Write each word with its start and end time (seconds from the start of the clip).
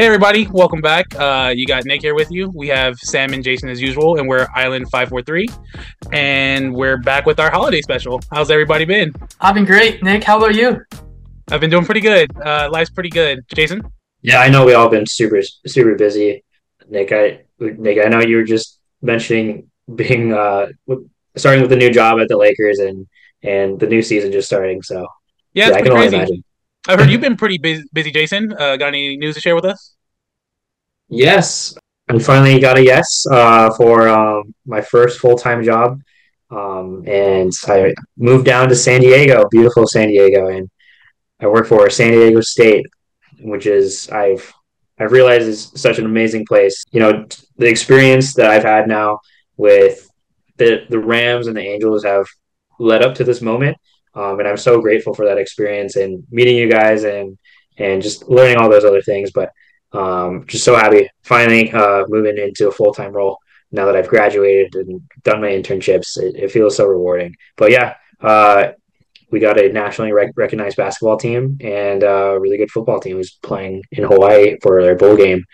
Hey 0.00 0.06
everybody, 0.06 0.46
welcome 0.46 0.80
back. 0.80 1.14
Uh, 1.14 1.52
you 1.54 1.66
got 1.66 1.84
Nick 1.84 2.00
here 2.00 2.14
with 2.14 2.30
you. 2.30 2.50
We 2.54 2.68
have 2.68 2.98
Sam 3.00 3.34
and 3.34 3.44
Jason 3.44 3.68
as 3.68 3.82
usual, 3.82 4.16
and 4.16 4.26
we're 4.26 4.48
Island 4.54 4.90
Five 4.90 5.10
Four 5.10 5.20
Three, 5.20 5.46
and 6.10 6.74
we're 6.74 6.96
back 6.96 7.26
with 7.26 7.38
our 7.38 7.50
holiday 7.50 7.82
special. 7.82 8.18
How's 8.32 8.50
everybody 8.50 8.86
been? 8.86 9.12
I've 9.42 9.54
been 9.54 9.66
great. 9.66 10.02
Nick, 10.02 10.24
how 10.24 10.38
about 10.38 10.54
you? 10.54 10.80
I've 11.50 11.60
been 11.60 11.68
doing 11.68 11.84
pretty 11.84 12.00
good. 12.00 12.34
Uh, 12.34 12.70
life's 12.72 12.88
pretty 12.88 13.10
good. 13.10 13.44
Jason? 13.54 13.82
Yeah, 14.22 14.40
I 14.40 14.48
know 14.48 14.64
we 14.64 14.72
all 14.72 14.88
been 14.88 15.04
super 15.04 15.42
super 15.66 15.94
busy. 15.96 16.44
Nick, 16.88 17.12
I 17.12 17.42
Nick, 17.58 17.98
I 18.02 18.08
know 18.08 18.20
you 18.20 18.36
were 18.36 18.44
just 18.44 18.80
mentioning 19.02 19.68
being 19.94 20.32
uh 20.32 20.68
starting 21.36 21.60
with 21.60 21.72
a 21.72 21.76
new 21.76 21.90
job 21.90 22.20
at 22.20 22.28
the 22.28 22.38
Lakers 22.38 22.78
and 22.78 23.06
and 23.42 23.78
the 23.78 23.86
new 23.86 24.00
season 24.00 24.32
just 24.32 24.48
starting. 24.48 24.80
So 24.80 25.06
yeah, 25.52 25.68
yeah 25.68 25.74
I 25.74 25.82
can 25.82 25.92
crazy. 25.92 26.06
only 26.06 26.16
imagine. 26.16 26.44
I've 26.88 26.98
heard 26.98 27.10
you've 27.10 27.20
been 27.20 27.36
pretty 27.36 27.58
busy, 27.58 27.84
busy 27.92 28.10
Jason. 28.10 28.52
Uh, 28.52 28.76
got 28.76 28.88
any 28.88 29.16
news 29.16 29.34
to 29.34 29.40
share 29.40 29.54
with 29.54 29.64
us? 29.64 29.94
Yes, 31.08 31.76
I 32.08 32.18
finally 32.18 32.58
got 32.58 32.78
a 32.78 32.84
yes 32.84 33.26
uh, 33.30 33.70
for 33.74 34.08
um, 34.08 34.54
my 34.64 34.80
first 34.80 35.18
full 35.20 35.36
time 35.36 35.62
job, 35.62 36.00
um, 36.50 37.04
and 37.06 37.52
I 37.66 37.92
moved 38.16 38.46
down 38.46 38.68
to 38.70 38.74
San 38.74 39.00
Diego, 39.00 39.46
beautiful 39.50 39.86
San 39.86 40.08
Diego, 40.08 40.48
and 40.48 40.70
I 41.40 41.48
work 41.48 41.66
for 41.66 41.90
San 41.90 42.12
Diego 42.12 42.40
State, 42.40 42.86
which 43.40 43.66
is 43.66 44.08
I've 44.10 44.50
I've 44.98 45.12
realized 45.12 45.48
is 45.48 45.72
such 45.74 45.98
an 45.98 46.06
amazing 46.06 46.46
place. 46.46 46.82
You 46.92 47.00
know, 47.00 47.26
the 47.56 47.68
experience 47.68 48.34
that 48.34 48.50
I've 48.50 48.64
had 48.64 48.88
now 48.88 49.18
with 49.56 50.08
the 50.56 50.86
the 50.88 50.98
Rams 50.98 51.46
and 51.46 51.56
the 51.56 51.62
Angels 51.62 52.04
have 52.04 52.26
led 52.78 53.02
up 53.02 53.14
to 53.16 53.24
this 53.24 53.42
moment 53.42 53.76
um, 54.14 54.38
and 54.38 54.48
I'm 54.48 54.56
so 54.56 54.80
grateful 54.80 55.14
for 55.14 55.24
that 55.26 55.38
experience 55.38 55.96
and 55.96 56.24
meeting 56.30 56.56
you 56.56 56.70
guys 56.70 57.04
and 57.04 57.38
and 57.78 58.02
just 58.02 58.28
learning 58.28 58.56
all 58.56 58.68
those 58.68 58.84
other 58.84 59.02
things. 59.02 59.30
But 59.30 59.52
um, 59.92 60.46
just 60.46 60.64
so 60.64 60.76
happy 60.76 61.08
finally 61.22 61.72
uh, 61.72 62.04
moving 62.08 62.38
into 62.38 62.68
a 62.68 62.72
full 62.72 62.92
time 62.92 63.12
role 63.12 63.38
now 63.72 63.86
that 63.86 63.96
I've 63.96 64.08
graduated 64.08 64.74
and 64.74 65.00
done 65.22 65.40
my 65.40 65.48
internships. 65.48 66.18
It, 66.18 66.36
it 66.36 66.50
feels 66.50 66.76
so 66.76 66.86
rewarding. 66.86 67.36
But 67.56 67.70
yeah, 67.70 67.94
uh, 68.20 68.72
we 69.30 69.38
got 69.38 69.60
a 69.60 69.72
nationally 69.72 70.12
rec- 70.12 70.36
recognized 70.36 70.76
basketball 70.76 71.16
team 71.16 71.58
and 71.60 72.02
a 72.02 72.36
really 72.38 72.56
good 72.56 72.70
football 72.70 73.00
team 73.00 73.16
who's 73.16 73.32
playing 73.42 73.82
in 73.92 74.04
Hawaii 74.04 74.56
for 74.60 74.82
their 74.82 74.96
bowl 74.96 75.16
game. 75.16 75.44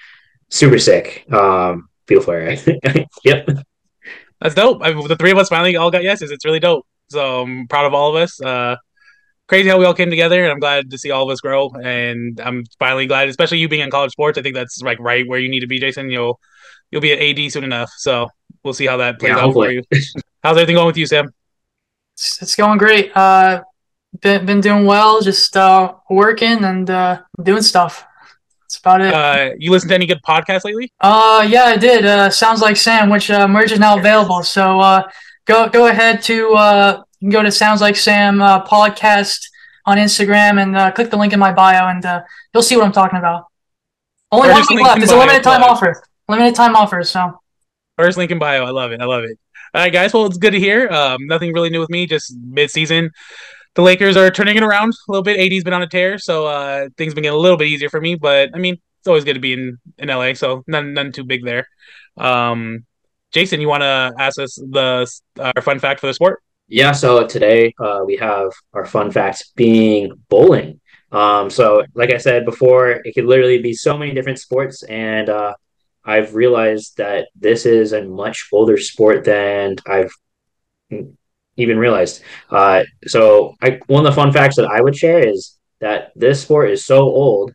Super 0.48 0.78
sick. 0.78 1.30
Um, 1.30 1.88
beautiful 2.06 2.32
area. 2.34 2.58
yep. 3.24 3.48
That's 4.40 4.54
dope. 4.54 4.80
I 4.82 4.92
mean, 4.92 5.08
the 5.08 5.16
three 5.16 5.30
of 5.30 5.38
us 5.38 5.48
finally 5.48 5.76
all 5.76 5.90
got 5.90 6.02
yeses. 6.02 6.30
It's 6.30 6.44
really 6.44 6.60
dope. 6.60 6.86
So 7.08 7.42
I'm 7.42 7.68
proud 7.68 7.86
of 7.86 7.94
all 7.94 8.14
of 8.14 8.22
us. 8.22 8.40
Uh, 8.40 8.76
crazy 9.48 9.68
how 9.68 9.78
we 9.78 9.84
all 9.84 9.94
came 9.94 10.10
together, 10.10 10.42
and 10.42 10.50
I'm 10.50 10.58
glad 10.58 10.90
to 10.90 10.98
see 10.98 11.10
all 11.10 11.24
of 11.24 11.30
us 11.30 11.40
grow. 11.40 11.70
And 11.70 12.40
I'm 12.40 12.64
finally 12.78 13.06
glad, 13.06 13.28
especially 13.28 13.58
you 13.58 13.68
being 13.68 13.82
in 13.82 13.90
college 13.90 14.12
sports. 14.12 14.38
I 14.38 14.42
think 14.42 14.54
that's 14.54 14.80
like 14.82 14.98
right 15.00 15.26
where 15.26 15.38
you 15.38 15.48
need 15.48 15.60
to 15.60 15.66
be, 15.66 15.78
Jason. 15.78 16.10
You'll 16.10 16.40
you'll 16.90 17.02
be 17.02 17.12
at 17.12 17.18
AD 17.20 17.52
soon 17.52 17.64
enough. 17.64 17.90
So 17.98 18.28
we'll 18.62 18.74
see 18.74 18.86
how 18.86 18.96
that 18.98 19.18
plays 19.18 19.30
yeah, 19.30 19.40
out 19.40 19.52
for 19.52 19.70
you. 19.70 19.82
How's 20.42 20.56
everything 20.56 20.76
going 20.76 20.86
with 20.86 20.96
you, 20.96 21.06
Sam? 21.06 21.32
It's, 22.14 22.42
it's 22.42 22.56
going 22.56 22.78
great. 22.78 23.16
Uh, 23.16 23.62
been 24.20 24.46
been 24.46 24.60
doing 24.60 24.86
well, 24.86 25.20
just 25.20 25.56
uh, 25.56 25.94
working 26.10 26.64
and 26.64 26.88
uh, 26.88 27.20
doing 27.42 27.62
stuff. 27.62 28.04
That's 28.62 28.78
about 28.78 29.00
it. 29.00 29.14
Uh, 29.14 29.54
you 29.58 29.70
listen 29.70 29.88
to 29.90 29.94
any 29.94 30.06
good 30.06 30.22
podcasts 30.22 30.64
lately? 30.64 30.92
Uh, 31.00 31.46
yeah, 31.48 31.64
I 31.64 31.76
did. 31.76 32.04
Uh, 32.04 32.30
Sounds 32.30 32.60
like 32.60 32.76
Sam, 32.76 33.10
which 33.10 33.30
uh, 33.30 33.46
merge 33.46 33.70
is 33.70 33.78
now 33.78 33.96
available. 33.96 34.42
So 34.42 34.80
uh, 34.80 35.08
go 35.46 35.68
go 35.68 35.86
ahead 35.86 36.22
to 36.22 36.52
uh, 36.54 37.02
go 37.28 37.42
to 37.42 37.50
Sounds 37.50 37.80
Like 37.80 37.96
Sam 37.96 38.42
uh, 38.42 38.64
podcast 38.64 39.48
on 39.86 39.96
Instagram 39.96 40.62
and 40.62 40.76
uh, 40.76 40.92
click 40.92 41.10
the 41.10 41.16
link 41.16 41.32
in 41.32 41.38
my 41.38 41.52
bio, 41.52 41.88
and 41.88 42.04
uh, 42.04 42.22
you'll 42.52 42.62
see 42.62 42.76
what 42.76 42.84
I'm 42.84 42.92
talking 42.92 43.18
about. 43.18 43.46
Only 44.30 44.50
one 44.50 44.64
week 44.68 44.80
left. 44.82 45.02
It's 45.02 45.12
a 45.12 45.16
limited 45.16 45.42
time 45.42 45.62
offer. 45.62 46.02
Limited 46.28 46.54
time 46.54 46.76
offer. 46.76 47.02
So. 47.04 47.40
First 47.96 48.18
link 48.18 48.30
in 48.30 48.38
bio. 48.38 48.64
I 48.64 48.70
love 48.70 48.92
it. 48.92 49.00
I 49.00 49.06
love 49.06 49.24
it. 49.24 49.38
All 49.72 49.80
right, 49.80 49.92
guys. 49.92 50.12
Well, 50.12 50.26
it's 50.26 50.36
good 50.36 50.50
to 50.50 50.58
hear. 50.58 50.88
Um, 50.88 51.26
nothing 51.26 51.54
really 51.54 51.70
new 51.70 51.80
with 51.80 51.88
me. 51.88 52.06
Just 52.06 52.34
mid-season, 52.36 53.10
the 53.74 53.82
Lakers 53.82 54.16
are 54.16 54.30
turning 54.30 54.56
it 54.56 54.62
around 54.62 54.92
a 54.92 55.12
little 55.12 55.22
bit. 55.22 55.38
AD's 55.38 55.64
been 55.64 55.72
on 55.72 55.82
a 55.82 55.86
tear, 55.86 56.18
so 56.18 56.46
uh, 56.46 56.88
things 56.96 57.14
been 57.14 57.22
getting 57.22 57.38
a 57.38 57.40
little 57.40 57.56
bit 57.56 57.68
easier 57.68 57.88
for 57.88 58.00
me. 58.00 58.14
But 58.14 58.50
I 58.54 58.58
mean, 58.58 58.74
it's 58.74 59.06
always 59.06 59.24
good 59.24 59.34
to 59.34 59.40
be 59.40 59.52
in 59.52 59.78
in 59.98 60.08
LA, 60.08 60.34
so 60.34 60.64
none 60.66 60.94
none 60.94 61.12
too 61.12 61.24
big 61.24 61.44
there. 61.44 61.68
Um, 62.16 62.86
Jason, 63.32 63.60
you 63.60 63.68
want 63.68 63.82
to 63.82 64.12
ask 64.18 64.40
us 64.40 64.54
the 64.54 65.10
our 65.38 65.62
fun 65.62 65.78
fact 65.78 66.00
for 66.00 66.06
the 66.06 66.14
sport? 66.14 66.42
Yeah. 66.68 66.92
So 66.92 67.26
today 67.26 67.74
uh, 67.78 68.02
we 68.04 68.16
have 68.16 68.50
our 68.72 68.84
fun 68.84 69.10
facts 69.10 69.52
being 69.54 70.12
bowling. 70.28 70.80
Um, 71.12 71.50
so, 71.50 71.84
like 71.94 72.12
I 72.12 72.18
said 72.18 72.44
before, 72.44 72.90
it 72.90 73.14
could 73.14 73.26
literally 73.26 73.62
be 73.62 73.72
so 73.72 73.96
many 73.96 74.12
different 74.12 74.38
sports, 74.38 74.82
and 74.82 75.28
uh, 75.28 75.54
I've 76.04 76.34
realized 76.34 76.96
that 76.96 77.28
this 77.36 77.64
is 77.64 77.92
a 77.92 78.02
much 78.02 78.48
older 78.52 78.76
sport 78.76 79.24
than 79.24 79.76
I've 79.86 80.12
even 81.56 81.78
realized. 81.78 82.22
Uh, 82.50 82.82
so, 83.06 83.54
I, 83.62 83.78
one 83.86 84.04
of 84.04 84.12
the 84.12 84.20
fun 84.20 84.32
facts 84.32 84.56
that 84.56 84.66
I 84.66 84.80
would 84.80 84.96
share 84.96 85.26
is 85.26 85.56
that 85.80 86.10
this 86.16 86.42
sport 86.42 86.70
is 86.70 86.84
so 86.84 87.02
old 87.02 87.52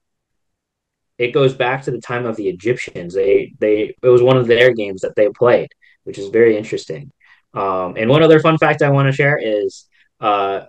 it 1.22 1.34
goes 1.34 1.54
back 1.54 1.84
to 1.84 1.92
the 1.92 2.02
time 2.02 2.26
of 2.26 2.36
the 2.36 2.50
Egyptians. 2.50 3.14
They 3.14 3.54
they 3.60 3.96
it 4.02 4.08
was 4.08 4.24
one 4.24 4.38
of 4.38 4.48
their 4.48 4.74
games 4.74 5.02
that 5.02 5.16
they 5.16 5.30
played, 5.30 5.70
which 6.04 6.18
is 6.18 6.30
very 6.30 6.58
interesting. 6.58 7.12
Um, 7.54 7.96
and 7.96 8.10
one 8.10 8.24
other 8.24 8.40
fun 8.40 8.58
fact 8.58 8.82
I 8.82 8.90
want 8.90 9.08
to 9.08 9.12
share 9.12 9.38
is 9.38 9.86
uh, 10.20 10.66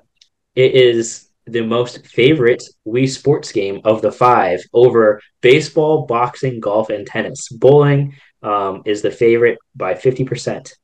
it 0.55 0.75
is 0.75 1.29
the 1.47 1.63
most 1.63 2.07
favorite 2.07 2.63
Wii 2.87 3.09
Sports 3.09 3.51
game 3.51 3.81
of 3.85 4.03
the 4.03 4.13
five 4.13 4.61
over 4.75 5.23
baseball, 5.41 6.05
boxing, 6.07 6.61
golf, 6.61 6.91
and 6.91 7.07
tennis. 7.07 7.49
Bowling 7.49 8.15
um, 8.43 8.83
is 8.85 9.01
the 9.01 9.11
favorite 9.11 9.59
by 9.75 9.95
fifty 9.95 10.25
percent. 10.25 10.75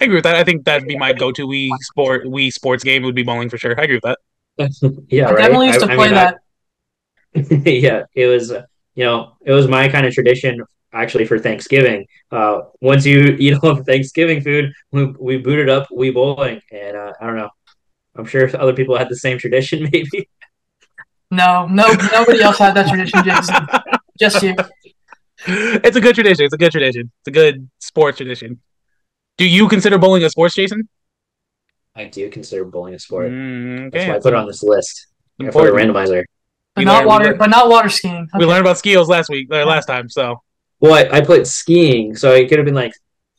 I 0.00 0.06
agree 0.06 0.16
with 0.16 0.24
that. 0.24 0.34
I 0.34 0.42
think 0.42 0.64
that'd 0.64 0.88
be 0.88 0.98
my 0.98 1.12
go-to 1.12 1.46
Wii 1.46 1.70
sport 1.82 2.24
Wii 2.24 2.52
sports 2.52 2.82
game 2.82 3.04
would 3.04 3.14
be 3.14 3.22
bowling 3.22 3.48
for 3.48 3.58
sure. 3.58 3.78
I 3.78 3.84
agree 3.84 4.00
with 4.02 4.10
that. 4.10 4.18
yeah, 5.08 5.28
I 5.28 5.32
right. 5.32 5.38
definitely 5.38 5.66
used 5.68 5.80
to 5.80 5.92
I, 5.92 5.94
play 5.94 6.06
I 6.06 6.08
mean, 6.08 6.14
that. 6.16 6.40
yeah, 7.64 8.04
it 8.14 8.26
was 8.26 8.50
you 8.94 9.04
know 9.04 9.36
it 9.44 9.52
was 9.52 9.68
my 9.68 9.88
kind 9.88 10.06
of 10.06 10.12
tradition 10.12 10.62
actually 10.92 11.24
for 11.24 11.38
Thanksgiving. 11.38 12.06
Uh, 12.30 12.62
once 12.80 13.06
you 13.06 13.36
eat 13.38 13.58
all 13.62 13.74
the 13.74 13.84
Thanksgiving 13.84 14.40
food, 14.40 14.72
we, 14.92 15.06
we 15.18 15.38
booted 15.38 15.68
up 15.68 15.88
Wii 15.90 16.12
Bowling, 16.14 16.60
and 16.72 16.96
uh, 16.96 17.12
I 17.20 17.26
don't 17.26 17.36
know. 17.36 17.50
I'm 18.16 18.26
sure 18.26 18.50
other 18.56 18.72
people 18.72 18.98
had 18.98 19.08
the 19.08 19.16
same 19.16 19.38
tradition, 19.38 19.82
maybe. 19.92 20.28
No, 21.30 21.66
no, 21.66 21.92
nobody 22.12 22.42
else 22.42 22.58
had 22.58 22.74
that 22.74 22.88
tradition, 22.88 23.22
Jason. 23.24 23.66
Just 24.18 24.42
you. 24.42 24.54
It's 25.46 25.96
a 25.96 26.00
good 26.00 26.16
tradition. 26.16 26.44
It's 26.44 26.54
a 26.54 26.58
good 26.58 26.72
tradition. 26.72 27.12
It's 27.20 27.28
a 27.28 27.30
good 27.30 27.70
sports 27.78 28.16
tradition. 28.16 28.60
Do 29.38 29.48
you 29.48 29.68
consider 29.68 29.96
bowling 29.96 30.24
a 30.24 30.28
sports, 30.28 30.56
Jason? 30.56 30.88
I 31.94 32.04
do 32.04 32.28
consider 32.30 32.64
bowling 32.64 32.94
a 32.94 32.98
sport. 32.98 33.30
Mm, 33.30 33.86
okay. 33.86 33.90
That's 33.90 34.08
why 34.08 34.16
I 34.16 34.18
put 34.18 34.32
it 34.32 34.36
on 34.36 34.46
this 34.46 34.62
list 34.62 35.06
for 35.52 35.64
the 35.64 35.70
randomizer. 35.70 36.24
But 36.74 36.84
not 36.84 37.06
water, 37.06 37.34
but 37.34 37.50
not 37.50 37.68
water 37.68 37.88
skiing. 37.88 38.28
Okay. 38.34 38.38
We 38.38 38.46
learned 38.46 38.60
about 38.60 38.78
skills 38.78 39.08
last 39.08 39.28
week, 39.28 39.48
or 39.50 39.64
last 39.64 39.86
time. 39.86 40.08
So, 40.08 40.40
well, 40.78 40.94
I, 40.94 41.18
I 41.18 41.20
put 41.20 41.46
skiing, 41.46 42.16
so 42.16 42.32
it 42.32 42.48
could 42.48 42.58
have 42.58 42.64
been 42.64 42.74
like 42.74 42.92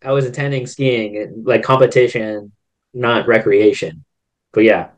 I 0.04 0.12
was 0.12 0.26
attending 0.26 0.68
skiing, 0.68 1.44
like 1.46 1.64
competition, 1.64 2.52
not 2.94 3.28
recreation. 3.28 4.04
But 4.52 4.66
yeah, 4.66 4.90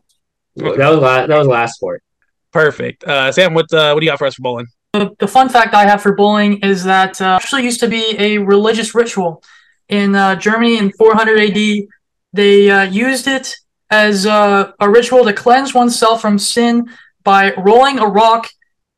okay. 0.59 0.77
that 0.77 0.89
was 0.89 0.99
last, 0.99 1.27
that 1.27 1.37
was 1.37 1.47
last 1.47 1.75
sport. 1.75 2.03
Perfect. 2.51 3.03
Uh, 3.03 3.31
Sam, 3.31 3.53
what 3.53 3.71
uh, 3.73 3.91
what 3.91 3.99
do 3.99 4.05
you 4.05 4.11
got 4.11 4.19
for 4.19 4.27
us 4.27 4.35
for 4.35 4.41
bowling? 4.41 4.67
The, 4.93 5.15
the 5.19 5.27
fun 5.27 5.49
fact 5.49 5.73
I 5.73 5.85
have 5.87 6.01
for 6.01 6.15
bowling 6.15 6.59
is 6.59 6.83
that 6.83 7.21
uh, 7.21 7.39
actually 7.41 7.63
used 7.63 7.79
to 7.79 7.87
be 7.87 8.15
a 8.19 8.37
religious 8.37 8.93
ritual 8.93 9.43
in 9.89 10.15
uh, 10.15 10.35
Germany 10.35 10.77
in 10.77 10.91
400 10.91 11.39
AD. 11.39 11.87
They 12.31 12.69
uh, 12.69 12.83
used 12.83 13.27
it 13.27 13.55
as 13.89 14.25
uh, 14.25 14.71
a 14.79 14.89
ritual 14.89 15.23
to 15.25 15.33
cleanse 15.33 15.73
oneself 15.73 16.21
from 16.21 16.39
sin 16.39 16.89
by 17.23 17.53
rolling 17.55 17.99
a 17.99 18.07
rock 18.07 18.49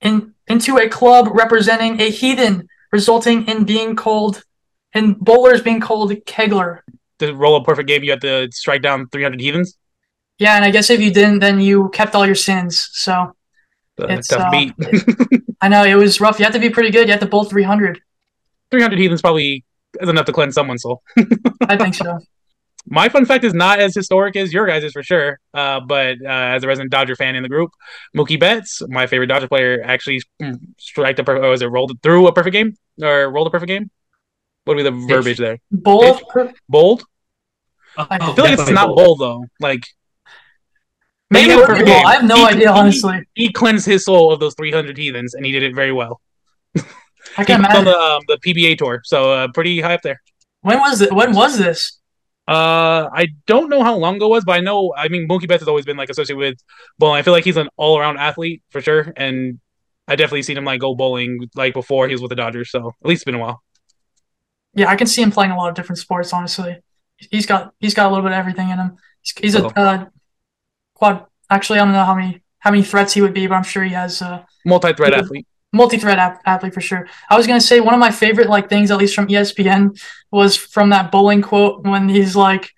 in, 0.01 0.33
into 0.47 0.77
a 0.77 0.89
club 0.89 1.29
representing 1.33 1.99
a 1.99 2.09
heathen, 2.09 2.67
resulting 2.91 3.47
in 3.47 3.65
being 3.65 3.95
called 3.95 4.43
and 4.93 5.19
bowlers 5.19 5.61
being 5.61 5.79
called 5.79 6.11
kegler. 6.25 6.79
To 7.19 7.33
roll 7.33 7.55
a 7.57 7.63
perfect 7.63 7.87
game, 7.87 8.03
you 8.03 8.11
had 8.11 8.21
to 8.21 8.49
strike 8.51 8.81
down 8.81 9.07
300 9.09 9.39
heathens. 9.39 9.77
Yeah, 10.37 10.55
and 10.55 10.65
I 10.65 10.71
guess 10.71 10.89
if 10.89 10.99
you 10.99 11.13
didn't, 11.13 11.39
then 11.39 11.59
you 11.59 11.89
kept 11.89 12.15
all 12.15 12.25
your 12.25 12.35
sins. 12.35 12.89
So 12.93 13.35
it's 13.97 14.27
tough 14.27 14.41
uh, 14.41 14.51
beat. 14.51 14.73
I 15.61 15.69
know 15.69 15.83
it 15.83 15.95
was 15.95 16.19
rough. 16.19 16.39
You 16.39 16.45
had 16.45 16.53
to 16.53 16.59
be 16.59 16.69
pretty 16.69 16.91
good. 16.91 17.07
You 17.07 17.13
had 17.13 17.21
to 17.21 17.27
bowl 17.27 17.45
300. 17.45 18.01
300 18.71 18.99
heathens 18.99 19.21
probably 19.21 19.63
is 20.01 20.09
enough 20.09 20.25
to 20.25 20.33
cleanse 20.33 20.55
someone's 20.55 20.81
soul. 20.81 21.01
I 21.61 21.77
think 21.77 21.95
so 21.95 22.19
my 22.87 23.09
fun 23.09 23.25
fact 23.25 23.43
is 23.43 23.53
not 23.53 23.79
as 23.79 23.95
historic 23.95 24.35
as 24.35 24.53
your 24.53 24.67
guys 24.67 24.83
is 24.83 24.91
for 24.93 25.03
sure. 25.03 25.39
Uh, 25.53 25.79
but 25.79 26.17
uh, 26.23 26.29
as 26.29 26.63
a 26.63 26.67
resident 26.67 26.91
Dodger 26.91 27.15
fan 27.15 27.35
in 27.35 27.43
the 27.43 27.49
group, 27.49 27.71
Mookie 28.15 28.39
Betts, 28.39 28.81
my 28.87 29.07
favorite 29.07 29.27
Dodger 29.27 29.47
player, 29.47 29.81
actually 29.83 30.21
striked 30.77 31.19
a 31.19 31.23
perfect. 31.23 31.45
Was 31.45 31.61
it 31.61 31.67
rolled 31.67 31.91
through 32.03 32.27
a 32.27 32.33
perfect 32.33 32.53
game 32.53 32.77
or 33.01 33.29
rolled 33.31 33.47
a 33.47 33.49
perfect 33.49 33.69
game? 33.69 33.89
What 34.65 34.75
would 34.75 34.83
be 34.83 34.89
the 34.89 35.07
verbiage 35.07 35.37
there? 35.37 35.59
Bowled. 35.71 36.23
Bowled. 36.67 37.03
Oh, 37.97 38.07
I 38.09 38.33
feel 38.33 38.45
like 38.45 38.59
it's 38.59 38.69
not 38.69 38.87
bowled. 38.87 38.97
bowled 38.97 39.19
though. 39.19 39.45
Like 39.59 39.85
maybe 41.29 41.53
I 41.53 42.15
have 42.15 42.25
no 42.25 42.37
he, 42.37 42.55
idea. 42.55 42.71
Honestly, 42.71 43.19
he, 43.35 43.45
he 43.45 43.51
cleansed 43.53 43.85
his 43.85 44.05
soul 44.05 44.31
of 44.33 44.39
those 44.39 44.55
300 44.55 44.97
heathens, 44.97 45.33
and 45.33 45.45
he 45.45 45.51
did 45.51 45.63
it 45.63 45.75
very 45.75 45.91
well. 45.91 46.19
I 46.77 46.81
He 47.37 47.45
can 47.45 47.61
was 47.61 47.69
on 47.75 47.81
imagine. 47.81 47.85
the 47.85 47.97
um, 47.97 48.21
the 48.27 48.37
PBA 48.37 48.77
tour, 48.77 49.01
so 49.03 49.31
uh, 49.31 49.47
pretty 49.53 49.81
high 49.81 49.93
up 49.95 50.01
there. 50.01 50.21
When 50.61 50.79
was 50.79 51.01
it? 51.01 51.13
When 51.13 51.33
was 51.33 51.57
this? 51.57 51.99
Uh, 52.47 53.09
I 53.11 53.27
don't 53.47 53.69
know 53.69 53.81
how 53.83 53.95
long 53.95 54.17
ago 54.17 54.27
it 54.27 54.29
was, 54.29 54.45
but 54.45 54.53
I 54.53 54.59
know. 54.59 54.93
I 54.95 55.07
mean, 55.07 55.27
Mookie 55.27 55.47
Betts 55.47 55.61
has 55.61 55.67
always 55.67 55.85
been 55.85 55.97
like 55.97 56.09
associated 56.09 56.37
with 56.37 56.57
bowling. 56.99 57.17
I 57.17 57.21
feel 57.23 57.33
like 57.33 57.43
he's 57.43 57.57
an 57.57 57.69
all 57.75 57.97
around 57.97 58.17
athlete 58.17 58.61
for 58.69 58.81
sure, 58.81 59.11
and 59.17 59.59
I 60.07 60.15
definitely 60.15 60.43
seen 60.43 60.57
him 60.57 60.63
like 60.65 60.79
go 60.79 60.93
bowling 60.95 61.39
like 61.55 61.73
before 61.73 62.07
he 62.07 62.13
was 62.13 62.21
with 62.21 62.29
the 62.29 62.35
Dodgers. 62.35 62.69
So 62.69 62.89
at 62.89 63.07
least 63.07 63.21
it's 63.21 63.25
been 63.25 63.35
a 63.35 63.39
while. 63.39 63.63
Yeah, 64.75 64.89
I 64.89 64.95
can 64.95 65.07
see 65.07 65.21
him 65.23 65.31
playing 65.31 65.51
a 65.51 65.57
lot 65.57 65.69
of 65.69 65.75
different 65.75 65.97
sports. 65.99 66.33
Honestly, 66.33 66.77
he's 67.17 67.45
got 67.47 67.73
he's 67.79 67.93
got 67.95 68.07
a 68.07 68.09
little 68.09 68.23
bit 68.23 68.31
of 68.33 68.37
everything 68.37 68.69
in 68.69 68.77
him. 68.77 68.97
He's, 69.21 69.33
he's 69.39 69.55
a 69.55 69.65
Oh. 69.65 69.71
uh, 69.75 70.05
quad. 70.93 71.25
Actually, 71.49 71.79
I 71.79 71.85
don't 71.85 71.93
know 71.93 72.03
how 72.03 72.15
many 72.15 72.43
how 72.59 72.69
many 72.71 72.83
threats 72.83 73.13
he 73.13 73.21
would 73.21 73.33
be, 73.33 73.47
but 73.47 73.55
I'm 73.55 73.63
sure 73.63 73.83
he 73.83 73.93
has 73.93 74.21
uh, 74.21 74.43
Multi-threat 74.65 75.13
athlete. 75.13 75.47
Multi-threat 75.75 76.17
ap- 76.17 76.41
athlete 76.45 76.73
for 76.73 76.81
sure. 76.81 77.07
I 77.29 77.37
was 77.37 77.45
gonna 77.47 77.61
say 77.61 77.79
one 77.79 77.93
of 77.93 77.99
my 77.99 78.11
favorite 78.11 78.49
like 78.49 78.69
things, 78.69 78.91
at 78.91 78.97
least 78.97 79.15
from 79.15 79.27
ESPN, 79.27 79.99
was 80.31 80.55
from 80.55 80.89
that 80.89 81.11
bowling 81.11 81.41
quote 81.41 81.83
when 81.83 82.09
he's 82.09 82.35
like, 82.35 82.71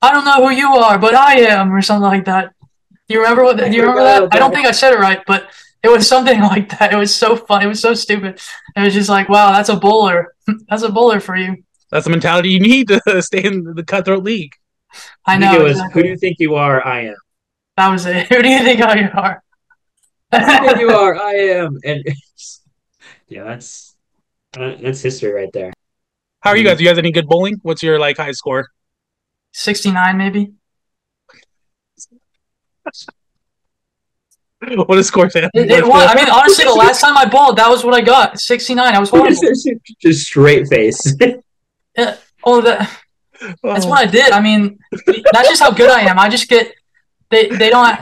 "I 0.00 0.12
don't 0.12 0.24
know 0.24 0.48
who 0.48 0.54
you 0.54 0.68
are, 0.74 0.98
but 0.98 1.14
I 1.14 1.40
am," 1.40 1.72
or 1.72 1.82
something 1.82 2.02
like 2.02 2.24
that. 2.24 2.52
Do 3.08 3.14
you 3.14 3.20
remember 3.20 3.44
what? 3.44 3.58
Do 3.58 3.70
you 3.70 3.82
remember 3.82 4.04
that? 4.04 4.34
I 4.34 4.38
don't 4.38 4.52
think 4.52 4.66
I 4.66 4.72
said 4.72 4.92
it 4.92 4.98
right, 4.98 5.22
but 5.26 5.50
it 5.82 5.88
was 5.88 6.08
something 6.14 6.40
like 6.40 6.78
that. 6.78 6.92
It 6.92 6.96
was 6.96 7.14
so 7.14 7.36
fun. 7.36 7.62
It 7.62 7.66
was 7.66 7.80
so 7.80 7.94
stupid. 7.94 8.40
It 8.76 8.80
was 8.80 8.94
just 8.94 9.08
like, 9.08 9.28
wow, 9.28 9.52
that's 9.52 9.68
a 9.68 9.76
bowler. 9.76 10.34
that's 10.68 10.82
a 10.82 10.90
bowler 10.90 11.20
for 11.20 11.36
you. 11.36 11.62
That's 11.90 12.04
the 12.04 12.10
mentality 12.10 12.48
you 12.50 12.60
need 12.60 12.88
to 12.88 13.20
stay 13.22 13.44
in 13.44 13.64
the 13.74 13.84
cutthroat 13.84 14.24
league. 14.24 14.54
I 15.26 15.38
know. 15.38 15.54
it 15.54 15.62
was 15.62 15.72
exactly. 15.72 15.92
who 15.92 16.02
do 16.02 16.08
you 16.10 16.16
think 16.18 16.36
you 16.38 16.54
are? 16.54 16.84
I 16.84 17.06
am. 17.06 17.16
That 17.76 17.88
was 17.88 18.06
it. 18.06 18.26
Who 18.28 18.42
do 18.42 18.48
you 18.48 18.60
think 18.60 18.80
I 18.80 19.08
are? 19.08 19.42
Who 20.32 20.80
you 20.80 20.90
are? 20.90 21.14
I 21.22 21.34
am. 21.34 21.78
And 21.84 22.04
yeah, 23.28 23.44
that's 23.44 23.94
uh, 24.56 24.76
that's 24.80 25.02
history 25.02 25.32
right 25.32 25.52
there. 25.52 25.72
How 26.40 26.50
are 26.50 26.56
you 26.56 26.64
guys? 26.64 26.80
You 26.80 26.86
guys 26.86 26.98
any 26.98 27.12
good 27.12 27.26
bowling? 27.26 27.56
What's 27.62 27.82
your 27.82 27.98
like 27.98 28.16
high 28.16 28.32
score? 28.32 28.68
69 29.52 30.16
maybe. 30.16 30.52
What 34.64 34.96
is 34.96 35.08
score, 35.08 35.28
Sam? 35.28 35.50
It, 35.54 35.70
it 35.72 35.84
was, 35.84 36.06
I 36.08 36.14
mean, 36.14 36.30
honestly, 36.30 36.64
the 36.64 36.72
last 36.72 37.00
time 37.00 37.16
I 37.16 37.26
bowled, 37.26 37.56
that 37.56 37.68
was 37.68 37.84
what 37.84 37.94
I 37.94 38.00
got. 38.00 38.38
69. 38.38 38.94
I 38.94 38.98
was 39.00 39.10
horrible. 39.10 39.34
Just 40.00 40.26
straight 40.26 40.68
face. 40.68 41.16
yeah. 41.98 42.16
Oh, 42.44 42.60
that. 42.60 42.88
Oh. 43.42 43.72
That's 43.72 43.86
what 43.86 43.98
I 43.98 44.06
did. 44.08 44.30
I 44.30 44.40
mean, 44.40 44.78
that's 45.32 45.48
just 45.48 45.60
how 45.60 45.72
good 45.72 45.90
I 45.90 46.02
am. 46.02 46.16
I 46.16 46.28
just 46.28 46.48
get 46.48 46.74
they 47.28 47.48
they 47.48 47.70
don't. 47.70 47.98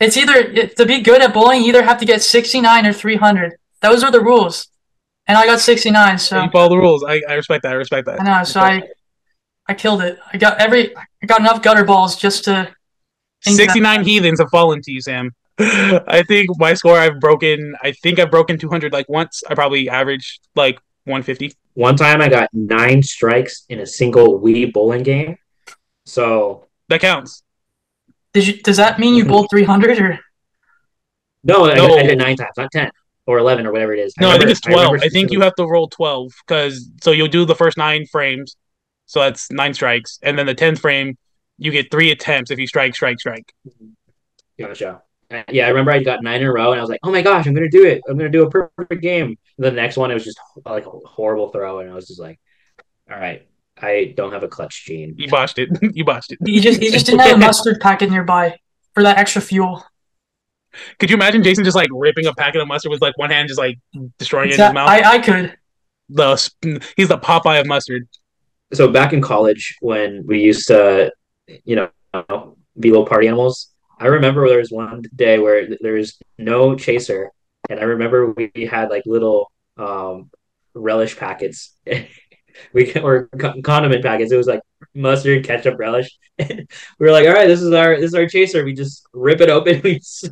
It's 0.00 0.16
either 0.16 0.66
to 0.66 0.86
be 0.86 1.02
good 1.02 1.20
at 1.20 1.34
bowling, 1.34 1.62
you 1.62 1.68
either 1.68 1.82
have 1.82 1.98
to 1.98 2.06
get 2.06 2.22
69 2.22 2.86
or 2.86 2.92
300. 2.92 3.52
Those 3.82 4.02
are 4.02 4.10
the 4.10 4.20
rules, 4.20 4.68
and 5.26 5.36
I 5.36 5.46
got 5.46 5.60
69. 5.60 6.18
So 6.18 6.42
You 6.42 6.50
follow 6.50 6.70
the 6.70 6.78
rules. 6.78 7.04
I, 7.04 7.22
I 7.28 7.34
respect 7.34 7.62
that. 7.62 7.72
I 7.72 7.76
respect 7.76 8.06
that. 8.06 8.20
I 8.20 8.24
know. 8.24 8.44
So 8.44 8.60
I 8.60 8.82
I 9.68 9.74
killed 9.74 10.02
it. 10.02 10.18
I 10.32 10.38
got 10.38 10.58
every. 10.60 10.96
I 10.96 11.26
got 11.26 11.40
enough 11.40 11.62
gutter 11.62 11.84
balls 11.84 12.16
just 12.16 12.44
to. 12.44 12.74
69 13.42 14.04
heathens 14.04 14.40
have 14.40 14.50
fallen 14.50 14.82
to 14.82 14.92
you, 14.92 15.00
Sam. 15.00 15.30
I 15.58 16.22
think 16.26 16.48
my 16.58 16.74
score 16.74 16.98
I've 16.98 17.20
broken, 17.20 17.74
I 17.82 17.92
think 17.92 18.18
I've 18.18 18.30
broken 18.30 18.58
200 18.58 18.92
like 18.92 19.08
once. 19.08 19.42
I 19.48 19.54
probably 19.54 19.88
averaged 19.88 20.40
like 20.54 20.78
150. 21.04 21.54
One 21.74 21.96
time 21.96 22.20
I 22.20 22.28
got 22.28 22.50
nine 22.52 23.02
strikes 23.02 23.64
in 23.68 23.80
a 23.80 23.86
single 23.86 24.40
Wii 24.40 24.72
bowling 24.72 25.02
game. 25.02 25.36
So 26.04 26.66
That 26.88 27.00
counts. 27.00 27.42
Did 28.32 28.46
you? 28.46 28.62
Does 28.62 28.76
that 28.76 28.98
mean 28.98 29.14
you 29.14 29.24
bowled 29.24 29.48
300 29.50 29.98
or? 29.98 30.18
no, 31.44 31.64
I, 31.70 31.74
No. 31.74 31.96
I 31.96 32.02
did 32.02 32.18
nine 32.18 32.36
times, 32.36 32.52
not 32.56 32.70
ten 32.70 32.90
or 33.26 33.38
eleven 33.38 33.66
or 33.66 33.72
whatever 33.72 33.92
it 33.94 33.98
is. 34.00 34.14
No, 34.20 34.28
I, 34.28 34.32
remember- 34.32 34.46
think 34.46 34.50
it's 34.58 34.60
12. 34.60 34.80
remember 34.92 35.04
I, 35.04 35.08
think 35.08 35.30
you 35.30 35.40
have 35.40 35.54
to 35.56 35.66
roll 35.66 35.88
12 35.88 36.32
because 36.46 36.88
so 37.02 37.12
you'll 37.12 37.28
do 37.28 37.44
the 37.44 37.54
first 37.54 37.76
nine 37.76 38.06
frames. 38.06 38.56
So 39.06 39.20
that's 39.20 39.50
nine 39.50 39.74
strikes. 39.74 40.18
And 40.22 40.38
then 40.38 40.46
the 40.46 40.54
10th 40.54 40.78
frame, 40.80 41.18
you 41.58 41.72
get 41.72 41.90
three 41.90 42.12
attempts 42.12 42.50
if 42.52 42.58
you 42.58 42.66
strike, 42.66 42.94
strike, 42.94 43.18
strike. 43.18 43.52
Gotcha. 44.58 45.02
Uh, 45.30 45.42
Yeah, 45.50 45.66
I 45.66 45.68
remember 45.70 45.90
I 45.92 46.02
got 46.02 46.22
nine 46.22 46.40
in 46.40 46.46
a 46.46 46.52
row, 46.52 46.72
and 46.72 46.80
I 46.80 46.82
was 46.82 46.90
like, 46.90 47.00
"Oh 47.02 47.10
my 47.10 47.22
gosh, 47.22 47.46
I'm 47.46 47.54
gonna 47.54 47.68
do 47.70 47.84
it! 47.86 48.02
I'm 48.08 48.16
gonna 48.16 48.30
do 48.30 48.42
a 48.44 48.50
perfect 48.50 49.00
game." 49.02 49.26
And 49.26 49.64
the 49.64 49.70
next 49.70 49.96
one, 49.96 50.10
it 50.10 50.14
was 50.14 50.24
just 50.24 50.38
like 50.64 50.86
a 50.86 50.90
horrible 50.90 51.48
throw, 51.50 51.78
and 51.80 51.90
I 51.90 51.94
was 51.94 52.08
just 52.08 52.20
like, 52.20 52.38
"All 53.10 53.16
right, 53.18 53.46
I 53.82 54.14
don't 54.16 54.32
have 54.32 54.42
a 54.42 54.48
clutch 54.48 54.84
gene." 54.86 55.14
You 55.16 55.28
botched 55.28 55.58
it. 55.58 55.70
you 55.94 56.04
botched 56.04 56.32
it. 56.32 56.38
You 56.42 56.60
just 56.60 56.82
you 56.82 56.90
just 56.90 57.06
didn't 57.06 57.20
have 57.20 57.36
a 57.36 57.38
mustard 57.38 57.80
packet 57.80 58.10
nearby 58.10 58.58
for 58.94 59.02
that 59.02 59.18
extra 59.18 59.42
fuel. 59.42 59.84
Could 60.98 61.10
you 61.10 61.16
imagine 61.16 61.42
Jason 61.42 61.64
just 61.64 61.76
like 61.76 61.88
ripping 61.92 62.26
a 62.26 62.34
packet 62.34 62.60
of 62.60 62.68
mustard 62.68 62.90
with 62.90 63.02
like 63.02 63.16
one 63.18 63.30
hand, 63.30 63.48
just 63.48 63.58
like 63.58 63.78
destroying 64.18 64.50
it 64.50 64.54
in 64.54 64.60
his 64.60 64.74
mouth? 64.74 64.88
I 64.88 65.14
I 65.14 65.18
could. 65.18 65.56
the 66.08 66.50
he's 66.96 67.08
the 67.08 67.18
Popeye 67.18 67.60
of 67.60 67.66
mustard. 67.66 68.08
So 68.72 68.88
back 68.88 69.12
in 69.12 69.20
college, 69.20 69.76
when 69.80 70.24
we 70.26 70.40
used 70.40 70.68
to, 70.68 71.12
you 71.64 71.74
know, 71.74 72.56
be 72.78 72.90
little 72.90 73.06
party 73.06 73.26
animals, 73.26 73.70
I 73.98 74.06
remember 74.06 74.48
there 74.48 74.58
was 74.58 74.70
one 74.70 75.02
day 75.14 75.38
where 75.38 75.68
there 75.80 75.94
was 75.94 76.18
no 76.38 76.76
chaser, 76.76 77.30
and 77.68 77.80
I 77.80 77.82
remember 77.82 78.32
we 78.32 78.50
had 78.70 78.90
like 78.90 79.02
little 79.06 79.50
um, 79.76 80.30
relish 80.74 81.16
packets. 81.16 81.74
we 82.72 82.92
or 82.94 83.28
condiment 83.62 84.02
packets. 84.02 84.32
It 84.32 84.36
was 84.36 84.46
like 84.46 84.60
mustard, 84.94 85.44
ketchup, 85.44 85.78
relish. 85.78 86.18
we 86.38 86.66
were 86.98 87.10
like, 87.10 87.26
"All 87.26 87.34
right, 87.34 87.48
this 87.48 87.62
is 87.62 87.72
our 87.72 87.96
this 87.96 88.06
is 88.06 88.14
our 88.14 88.26
chaser." 88.26 88.64
We 88.64 88.74
just 88.74 89.06
rip 89.12 89.40
it 89.40 89.50
open. 89.50 89.80
We 89.84 89.96
just, 89.96 90.30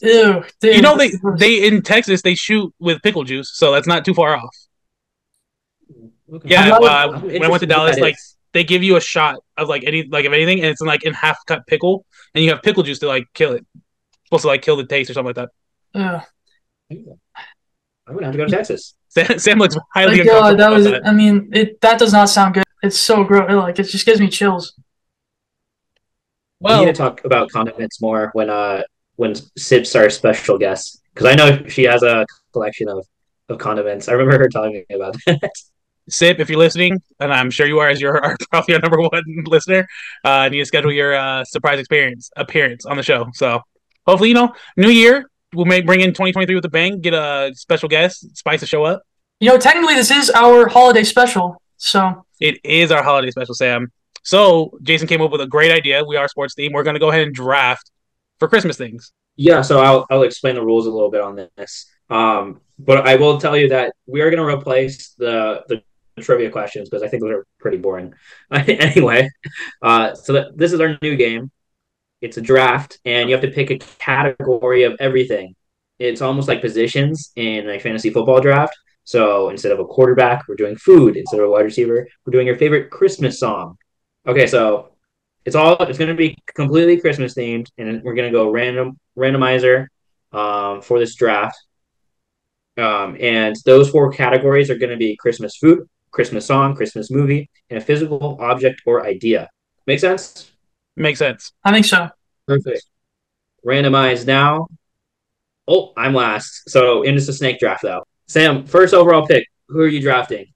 Ew, 0.00 0.44
dude. 0.60 0.74
You 0.76 0.82
know 0.82 0.96
they 0.96 1.12
they 1.38 1.66
in 1.66 1.82
Texas 1.82 2.22
they 2.22 2.34
shoot 2.34 2.74
with 2.78 3.00
pickle 3.02 3.24
juice, 3.24 3.50
so 3.54 3.72
that's 3.72 3.86
not 3.86 4.04
too 4.04 4.12
far 4.12 4.36
off. 4.36 4.54
Yeah, 6.44 6.62
I'm 6.62 6.72
uh, 6.72 6.78
when 6.78 6.84
I 6.84 7.06
went 7.16 7.22
to 7.22 7.34
interested 7.34 7.42
in 7.42 7.50
what 7.50 7.68
Dallas, 7.68 7.98
like 7.98 8.14
is. 8.14 8.36
they 8.52 8.64
give 8.64 8.82
you 8.82 8.96
a 8.96 9.00
shot 9.00 9.36
of 9.56 9.68
like 9.68 9.84
any 9.84 10.06
like 10.06 10.24
of 10.24 10.32
anything, 10.32 10.58
and 10.58 10.68
it's 10.68 10.80
in 10.80 10.86
like 10.86 11.04
in 11.04 11.14
half 11.14 11.38
cut 11.46 11.66
pickle, 11.66 12.04
and 12.34 12.44
you 12.44 12.50
have 12.50 12.62
pickle 12.62 12.82
juice 12.82 12.98
to 13.00 13.06
like 13.06 13.26
kill 13.34 13.52
it. 13.52 13.64
supposed 14.24 14.42
to 14.42 14.48
like 14.48 14.62
kill 14.62 14.76
the 14.76 14.86
taste 14.86 15.10
or 15.10 15.14
something 15.14 15.32
like 15.34 15.48
that. 15.94 16.22
Ew. 16.90 17.18
I'm 18.06 18.14
gonna 18.14 18.26
have 18.26 18.34
to 18.34 18.38
go 18.38 18.44
to 18.44 18.50
Texas. 18.50 18.94
Sam, 19.08 19.38
Sam 19.38 19.58
looks 19.58 19.76
highly 19.94 20.18
Like, 20.18 20.26
God, 20.26 20.58
that 20.58 20.70
was. 20.70 20.84
That. 20.84 21.06
I 21.06 21.12
mean, 21.12 21.50
it 21.52 21.80
that 21.80 21.98
does 21.98 22.12
not 22.12 22.28
sound 22.28 22.54
good. 22.54 22.64
It's 22.82 22.98
so 22.98 23.24
gross. 23.24 23.50
Like 23.50 23.78
it 23.78 23.84
just 23.84 24.04
gives 24.04 24.20
me 24.20 24.28
chills. 24.28 24.74
we 26.60 26.66
Well, 26.68 26.84
need 26.84 26.92
to 26.94 26.98
talk 26.98 27.24
about 27.24 27.50
condiments 27.50 28.00
more 28.00 28.30
when 28.34 28.50
uh 28.50 28.82
when 29.16 29.34
Sip's 29.56 29.94
our 29.94 30.10
special 30.10 30.58
guest 30.58 31.00
because 31.14 31.26
I 31.26 31.34
know 31.34 31.66
she 31.68 31.84
has 31.84 32.02
a 32.02 32.26
collection 32.52 32.88
of 32.88 33.06
of 33.48 33.58
condiments. 33.58 34.08
I 34.08 34.12
remember 34.12 34.38
her 34.38 34.48
talking 34.48 34.84
about 34.92 35.16
that. 35.26 35.52
Sip, 36.10 36.38
if 36.38 36.50
you're 36.50 36.58
listening, 36.58 37.00
and 37.18 37.32
I'm 37.32 37.50
sure 37.50 37.66
you 37.66 37.78
are, 37.78 37.88
as 37.88 37.98
you're 37.98 38.18
our, 38.24 38.36
probably 38.50 38.74
our 38.74 38.80
number 38.80 39.00
one 39.00 39.22
listener, 39.46 39.86
uh, 40.24 40.28
I 40.28 40.48
need 40.50 40.58
to 40.58 40.66
schedule 40.66 40.92
your 40.92 41.14
uh, 41.14 41.44
surprise 41.44 41.78
experience 41.78 42.30
appearance 42.36 42.84
on 42.84 42.96
the 42.98 43.02
show. 43.02 43.26
So 43.32 43.60
hopefully, 44.06 44.28
you 44.30 44.34
know, 44.34 44.52
new 44.76 44.90
year 44.90 45.30
we'll 45.54 45.64
make 45.64 45.86
bring 45.86 46.00
in 46.00 46.10
2023 46.10 46.54
with 46.54 46.64
a 46.64 46.68
bang, 46.68 47.00
get 47.00 47.14
a 47.14 47.52
special 47.54 47.88
guest, 47.88 48.36
spice 48.36 48.60
the 48.60 48.66
show 48.66 48.84
up. 48.84 49.02
You 49.40 49.50
know, 49.50 49.58
technically, 49.58 49.94
this 49.94 50.10
is 50.10 50.30
our 50.30 50.68
holiday 50.68 51.04
special. 51.04 51.60
So 51.76 52.24
It 52.40 52.58
is 52.64 52.90
our 52.90 53.02
holiday 53.02 53.30
special, 53.30 53.54
Sam. 53.54 53.92
So 54.22 54.78
Jason 54.82 55.06
came 55.06 55.20
up 55.20 55.30
with 55.30 55.40
a 55.40 55.46
great 55.46 55.70
idea. 55.72 56.02
We 56.04 56.16
are 56.16 56.28
sports 56.28 56.54
team. 56.54 56.72
We're 56.72 56.82
going 56.82 56.94
to 56.94 57.00
go 57.00 57.10
ahead 57.10 57.22
and 57.22 57.34
draft 57.34 57.90
for 58.38 58.48
Christmas 58.48 58.76
things. 58.76 59.12
yeah, 59.36 59.62
so 59.62 59.80
I'll 59.80 60.06
I'll 60.10 60.22
explain 60.22 60.54
the 60.54 60.64
rules 60.64 60.86
a 60.86 60.90
little 60.90 61.10
bit 61.10 61.20
on 61.20 61.48
this. 61.56 61.86
Um, 62.10 62.60
but 62.78 63.06
I 63.06 63.16
will 63.16 63.38
tell 63.38 63.56
you 63.56 63.68
that 63.68 63.92
we 64.06 64.20
are 64.20 64.30
going 64.30 64.42
to 64.46 64.54
replace 64.54 65.10
the 65.10 65.62
the 65.68 65.82
trivia 66.22 66.50
questions 66.50 66.88
because 66.88 67.02
I 67.02 67.08
think 67.08 67.22
those 67.22 67.32
are 67.32 67.46
pretty 67.58 67.76
boring. 67.78 68.14
anyway, 68.50 69.28
uh, 69.82 70.14
so 70.14 70.32
that 70.34 70.56
this 70.56 70.72
is 70.72 70.80
our 70.80 70.96
new 71.02 71.16
game. 71.16 71.50
It's 72.20 72.36
a 72.36 72.40
draft, 72.42 72.98
and 73.04 73.28
you 73.28 73.34
have 73.34 73.44
to 73.44 73.50
pick 73.50 73.70
a 73.70 73.78
category 73.78 74.84
of 74.84 74.96
everything. 75.00 75.54
It's 75.98 76.22
almost 76.22 76.48
like 76.48 76.60
positions 76.60 77.32
in 77.36 77.68
a 77.68 77.78
fantasy 77.78 78.10
football 78.10 78.40
draft. 78.40 78.76
So 79.04 79.50
instead 79.50 79.72
of 79.72 79.78
a 79.78 79.84
quarterback, 79.84 80.44
we're 80.48 80.56
doing 80.56 80.76
food. 80.76 81.16
Instead 81.16 81.40
of 81.40 81.46
a 81.46 81.50
wide 81.50 81.64
receiver, 81.64 82.08
we're 82.24 82.30
doing 82.30 82.46
your 82.46 82.56
favorite 82.56 82.90
Christmas 82.90 83.38
song. 83.38 83.76
Okay, 84.26 84.46
so 84.46 84.94
it's 85.44 85.54
all 85.54 85.76
it's 85.82 85.98
going 85.98 86.08
to 86.08 86.14
be 86.14 86.36
completely 86.54 86.98
Christmas 86.98 87.34
themed, 87.34 87.68
and 87.76 88.02
we're 88.02 88.14
going 88.14 88.32
to 88.32 88.36
go 88.36 88.50
random 88.50 88.98
randomizer 89.16 89.86
um, 90.32 90.80
for 90.80 90.98
this 90.98 91.14
draft. 91.14 91.56
Um, 92.76 93.16
and 93.20 93.54
those 93.64 93.90
four 93.90 94.10
categories 94.10 94.70
are 94.70 94.78
going 94.78 94.90
to 94.90 94.96
be 94.96 95.16
Christmas 95.16 95.56
food, 95.56 95.88
Christmas 96.10 96.46
song, 96.46 96.74
Christmas 96.74 97.10
movie, 97.10 97.48
and 97.70 97.78
a 97.78 97.82
physical 97.82 98.38
object 98.40 98.82
or 98.86 99.06
idea. 99.06 99.48
Make 99.86 100.00
sense? 100.00 100.53
Makes 100.96 101.18
sense. 101.18 101.52
I 101.64 101.72
think 101.72 101.86
so. 101.86 102.08
Perfect. 102.46 102.84
Randomize 103.66 104.26
now. 104.26 104.68
Oh, 105.66 105.92
I'm 105.96 106.14
last. 106.14 106.68
So 106.70 107.02
into 107.02 107.24
the 107.24 107.32
snake 107.32 107.58
draft 107.58 107.82
though. 107.82 108.04
Sam, 108.28 108.64
first 108.66 108.94
overall 108.94 109.26
pick. 109.26 109.46
Who 109.68 109.80
are 109.80 109.88
you 109.88 110.00
drafting? 110.00 110.46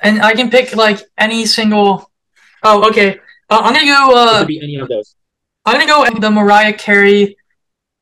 And 0.00 0.20
I 0.20 0.34
can 0.34 0.50
pick 0.50 0.74
like 0.74 1.00
any 1.16 1.46
single. 1.46 2.10
Oh, 2.62 2.88
okay. 2.88 3.18
Uh, 3.48 3.60
I'm 3.62 3.72
gonna 3.72 3.86
go. 3.86 4.10
It 4.10 4.16
Uh, 4.28 4.38
could 4.40 4.48
be 4.48 4.60
any 4.62 4.76
of 4.76 4.88
those. 4.88 5.14
I'm 5.64 5.74
gonna 5.74 5.86
go 5.86 6.02
with 6.02 6.20
the 6.20 6.30
Mariah 6.30 6.72
Carey 6.72 7.36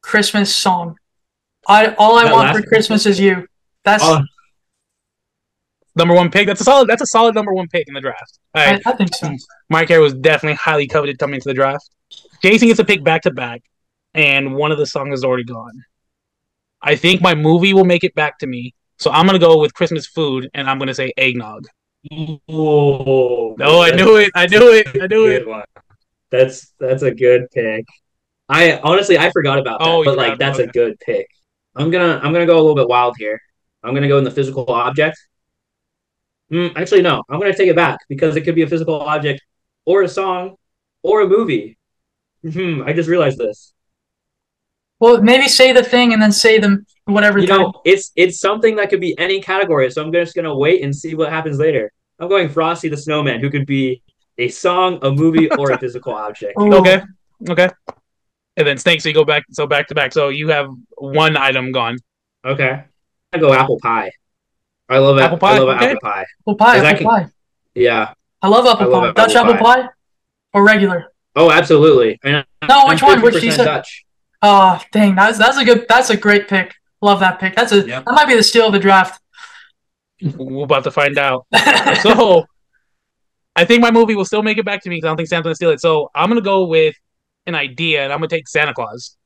Christmas 0.00 0.54
song. 0.54 0.96
I 1.68 1.94
all 1.98 2.16
I 2.18 2.24
That 2.24 2.32
want 2.32 2.48
last 2.48 2.56
for 2.56 2.66
Christmas 2.66 3.04
is 3.04 3.20
you. 3.20 3.46
That's 3.84 4.02
Oh, 4.04 4.20
Number 5.96 6.14
one 6.14 6.30
pick. 6.30 6.46
That's 6.46 6.60
a 6.60 6.64
solid. 6.64 6.88
That's 6.88 7.02
a 7.02 7.06
solid 7.06 7.34
number 7.34 7.52
one 7.52 7.68
pick 7.68 7.88
in 7.88 7.94
the 7.94 8.00
draft. 8.00 8.38
All 8.54 8.62
I. 8.62 8.80
I 8.86 8.92
think 8.92 9.14
so. 9.14 9.34
Mike 9.68 9.88
Carey 9.88 10.02
was 10.02 10.14
definitely 10.14 10.56
highly 10.56 10.86
coveted 10.86 11.18
coming 11.18 11.34
into 11.36 11.48
the 11.48 11.54
draft. 11.54 11.88
Jason 12.42 12.68
gets 12.68 12.80
a 12.80 12.84
pick 12.84 13.02
back 13.04 13.22
to 13.22 13.30
back, 13.30 13.62
and 14.14 14.54
one 14.54 14.72
of 14.72 14.78
the 14.78 14.86
songs 14.86 15.14
is 15.14 15.24
already 15.24 15.44
gone. 15.44 15.84
I 16.82 16.96
think 16.96 17.20
my 17.20 17.34
movie 17.34 17.74
will 17.74 17.84
make 17.84 18.04
it 18.04 18.14
back 18.14 18.38
to 18.38 18.46
me, 18.46 18.74
so 18.98 19.10
I'm 19.10 19.26
gonna 19.26 19.38
go 19.38 19.60
with 19.60 19.74
Christmas 19.74 20.06
food, 20.06 20.48
and 20.54 20.70
I'm 20.70 20.78
gonna 20.78 20.94
say 20.94 21.12
eggnog. 21.16 21.66
oh, 22.48 23.54
No, 23.58 23.82
I 23.82 23.90
knew 23.90 24.16
it. 24.16 24.30
I 24.34 24.46
knew 24.46 24.72
it. 24.72 24.86
I 25.00 25.06
knew 25.06 25.26
it. 25.26 25.46
One. 25.46 25.64
That's 26.30 26.72
that's 26.78 27.02
a 27.02 27.10
good 27.14 27.50
pick. 27.50 27.84
I 28.48 28.78
honestly 28.78 29.18
I 29.18 29.30
forgot 29.30 29.58
about 29.58 29.80
that, 29.80 29.86
Oh, 29.88 30.04
but 30.04 30.16
like 30.16 30.38
that's 30.38 30.58
about 30.58 30.68
a 30.68 30.72
good 30.72 30.98
pick. 31.00 31.26
I'm 31.76 31.90
gonna 31.90 32.20
I'm 32.22 32.32
gonna 32.32 32.46
go 32.46 32.54
a 32.56 32.60
little 32.62 32.74
bit 32.74 32.88
wild 32.88 33.16
here. 33.18 33.40
I'm 33.82 33.94
gonna 33.94 34.08
go 34.08 34.18
in 34.18 34.24
the 34.24 34.30
physical 34.30 34.64
object. 34.70 35.16
Mm, 36.52 36.72
actually, 36.76 37.02
no. 37.02 37.22
I'm 37.28 37.38
gonna 37.38 37.56
take 37.56 37.68
it 37.68 37.76
back 37.76 38.00
because 38.08 38.36
it 38.36 38.42
could 38.42 38.54
be 38.54 38.62
a 38.62 38.66
physical 38.66 39.00
object, 39.00 39.42
or 39.84 40.02
a 40.02 40.08
song, 40.08 40.56
or 41.02 41.22
a 41.22 41.28
movie. 41.28 41.78
Hmm. 42.42 42.82
I 42.84 42.92
just 42.92 43.08
realized 43.08 43.38
this. 43.38 43.72
Well, 44.98 45.22
maybe 45.22 45.48
say 45.48 45.72
the 45.72 45.82
thing 45.82 46.12
and 46.12 46.20
then 46.20 46.32
say 46.32 46.58
them 46.58 46.86
whatever. 47.04 47.38
You 47.38 47.46
title. 47.46 47.72
know, 47.72 47.82
it's 47.84 48.12
it's 48.16 48.40
something 48.40 48.76
that 48.76 48.90
could 48.90 49.00
be 49.00 49.16
any 49.18 49.40
category. 49.40 49.90
So 49.90 50.02
I'm 50.02 50.12
just 50.12 50.34
gonna 50.34 50.54
wait 50.54 50.82
and 50.82 50.94
see 50.94 51.14
what 51.14 51.30
happens 51.30 51.58
later. 51.58 51.92
I'm 52.18 52.28
going 52.28 52.48
Frosty 52.48 52.88
the 52.88 52.96
Snowman, 52.96 53.40
who 53.40 53.48
could 53.48 53.66
be 53.66 54.02
a 54.36 54.48
song, 54.48 54.98
a 55.02 55.10
movie, 55.10 55.50
or 55.52 55.70
a 55.72 55.78
physical 55.78 56.14
object. 56.14 56.54
Ooh. 56.60 56.74
Okay. 56.74 57.02
Okay. 57.48 57.70
And 58.56 58.66
then 58.66 58.76
Snake, 58.76 59.00
so 59.00 59.08
you 59.08 59.14
go 59.14 59.24
back. 59.24 59.44
So 59.52 59.66
back 59.66 59.88
to 59.88 59.94
back. 59.94 60.12
So 60.12 60.28
you 60.28 60.48
have 60.48 60.68
one 60.98 61.36
item 61.36 61.72
gone. 61.72 61.96
Okay. 62.44 62.84
I 63.32 63.38
go 63.38 63.52
apple 63.52 63.78
pie. 63.80 64.10
I 64.90 64.98
love 64.98 65.16
it. 65.18 65.22
Apple 65.22 65.38
pie, 65.38 65.54
I 65.56 65.58
love 65.60 65.76
okay. 65.76 65.86
apple 65.92 66.00
pie. 66.02 66.24
Apple 66.40 66.54
pie, 66.56 66.76
apple 66.78 67.06
con- 67.08 67.24
pie. 67.24 67.30
Yeah. 67.74 68.12
I 68.42 68.48
love 68.48 68.66
apple 68.66 68.86
I 68.86 68.88
love 68.88 69.02
pie. 69.02 69.08
apple 69.10 69.24
Dutch 69.26 69.36
apple 69.36 69.54
pie. 69.54 69.82
pie 69.82 69.88
or 70.52 70.64
regular? 70.66 71.12
Oh, 71.36 71.50
absolutely. 71.50 72.18
And 72.24 72.44
No, 72.68 72.80
I'm 72.82 72.88
which 72.88 73.02
one? 73.02 73.22
Which 73.22 73.34
you 73.42 73.50
50% 73.50 73.56
said? 73.56 73.64
Dutch. 73.64 74.04
Oh, 74.42 74.80
dang, 74.92 75.14
that's 75.14 75.38
that's 75.38 75.56
a 75.58 75.64
good. 75.64 75.86
That's 75.88 76.10
a 76.10 76.16
great 76.16 76.48
pick. 76.48 76.74
Love 77.02 77.20
that 77.20 77.38
pick. 77.38 77.54
That's 77.54 77.72
a 77.72 77.86
Yep. 77.86 78.04
that 78.04 78.12
might 78.14 78.26
be 78.26 78.34
the 78.36 78.42
steal 78.42 78.66
of 78.66 78.72
the 78.72 78.78
draft. 78.78 79.20
We're 80.36 80.64
about 80.64 80.84
to 80.84 80.90
find 80.90 81.16
out. 81.18 81.46
So 82.02 82.44
I 83.56 83.64
think 83.64 83.82
my 83.82 83.90
movie 83.90 84.14
will 84.14 84.24
still 84.24 84.42
make 84.42 84.58
it 84.58 84.64
back 84.64 84.82
to 84.82 84.88
me 84.90 84.96
because 84.96 85.06
I 85.06 85.10
don't 85.10 85.16
think 85.16 85.28
Santa's 85.28 85.44
gonna 85.44 85.54
steal 85.54 85.70
it. 85.70 85.80
So 85.80 86.10
I'm 86.14 86.28
gonna 86.28 86.40
go 86.40 86.66
with 86.66 86.94
an 87.46 87.54
idea, 87.54 88.02
and 88.04 88.12
I'm 88.12 88.18
gonna 88.18 88.28
take 88.28 88.48
Santa 88.48 88.72
Claus. 88.74 89.16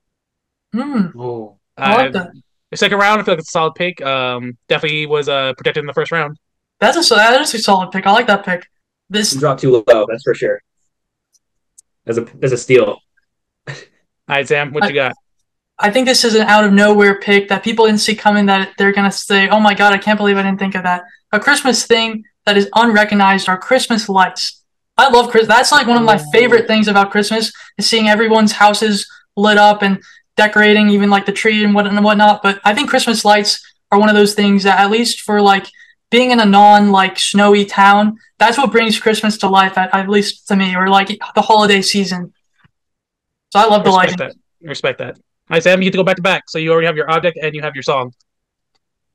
Hmm, 0.74 1.06
Oh. 1.18 1.58
I 1.76 1.94
like 1.96 2.12
that. 2.12 2.30
The 2.74 2.78
second 2.78 2.98
round, 2.98 3.20
I 3.20 3.24
feel 3.24 3.34
like 3.34 3.40
it's 3.40 3.48
a 3.48 3.52
solid 3.52 3.74
pick. 3.74 4.02
Um, 4.02 4.56
definitely 4.68 5.06
was 5.06 5.28
uh 5.28 5.52
protected 5.56 5.82
in 5.82 5.86
the 5.86 5.94
first 5.94 6.12
round. 6.12 6.38
That's 6.80 7.10
a 7.10 7.14
that 7.14 7.40
is 7.40 7.54
a 7.54 7.58
solid 7.58 7.90
pick. 7.90 8.06
I 8.06 8.12
like 8.12 8.26
that 8.26 8.44
pick. 8.44 8.68
This 9.08 9.34
Drop 9.34 9.58
too 9.58 9.70
low, 9.70 10.06
that's 10.08 10.22
for 10.24 10.34
sure. 10.34 10.60
As 12.06 12.18
a 12.18 12.26
as 12.42 12.52
a 12.52 12.56
steal. 12.56 12.98
All 13.68 13.74
right, 14.28 14.46
Sam, 14.46 14.72
what 14.72 14.88
you 14.88 14.94
got? 14.94 15.14
I 15.78 15.90
think 15.90 16.06
this 16.06 16.24
is 16.24 16.34
an 16.34 16.42
out 16.42 16.64
of 16.64 16.72
nowhere 16.72 17.20
pick 17.20 17.48
that 17.48 17.62
people 17.62 17.86
didn't 17.86 18.00
see 18.00 18.14
coming. 18.14 18.46
That 18.46 18.72
they're 18.78 18.92
gonna 18.92 19.12
say, 19.12 19.48
"Oh 19.48 19.60
my 19.60 19.74
god, 19.74 19.92
I 19.92 19.98
can't 19.98 20.18
believe 20.18 20.36
I 20.36 20.42
didn't 20.42 20.58
think 20.58 20.74
of 20.74 20.82
that." 20.82 21.04
A 21.32 21.40
Christmas 21.40 21.86
thing 21.86 22.24
that 22.46 22.56
is 22.56 22.68
unrecognized 22.74 23.48
are 23.48 23.58
Christmas 23.58 24.08
lights. 24.08 24.62
I 24.96 25.08
love 25.08 25.30
Chris. 25.30 25.48
That's 25.48 25.72
like 25.72 25.86
one 25.86 25.96
of 25.96 26.04
my 26.04 26.18
favorite 26.32 26.66
things 26.66 26.86
about 26.86 27.10
Christmas 27.10 27.52
is 27.78 27.88
seeing 27.88 28.08
everyone's 28.08 28.52
houses 28.52 29.08
lit 29.36 29.58
up 29.58 29.82
and 29.82 30.00
decorating, 30.36 30.90
even 30.90 31.10
like 31.10 31.26
the 31.26 31.32
tree 31.32 31.64
and 31.64 31.74
what 31.74 31.86
and 31.86 32.02
whatnot. 32.04 32.42
But 32.42 32.60
I 32.64 32.74
think 32.74 32.90
Christmas 32.90 33.24
lights 33.24 33.64
are 33.90 33.98
one 33.98 34.08
of 34.08 34.14
those 34.14 34.34
things 34.34 34.64
that, 34.64 34.78
at 34.78 34.90
least 34.90 35.20
for 35.20 35.40
like 35.40 35.66
being 36.10 36.30
in 36.30 36.40
a 36.40 36.46
non 36.46 36.90
like 36.90 37.18
snowy 37.18 37.64
town, 37.64 38.18
that's 38.38 38.58
what 38.58 38.72
brings 38.72 38.98
Christmas 38.98 39.38
to 39.38 39.48
life. 39.48 39.78
At, 39.78 39.94
at 39.94 40.08
least 40.08 40.48
to 40.48 40.56
me, 40.56 40.74
or 40.74 40.88
like 40.88 41.18
the 41.34 41.42
holiday 41.42 41.82
season. 41.82 42.32
So 43.50 43.60
I 43.60 43.66
love 43.66 43.84
the 43.84 43.90
lighting. 43.90 44.12
Respect 44.18 44.34
that. 44.60 44.68
Respect 44.68 44.98
that. 44.98 45.14
All 45.16 45.56
right, 45.56 45.62
Sam, 45.62 45.80
you 45.80 45.86
get 45.86 45.92
to 45.92 45.98
go 45.98 46.04
back 46.04 46.16
to 46.16 46.22
back. 46.22 46.44
So 46.48 46.58
you 46.58 46.72
already 46.72 46.86
have 46.86 46.96
your 46.96 47.10
object 47.10 47.38
and 47.40 47.54
you 47.54 47.62
have 47.62 47.74
your 47.74 47.82
song. 47.82 48.12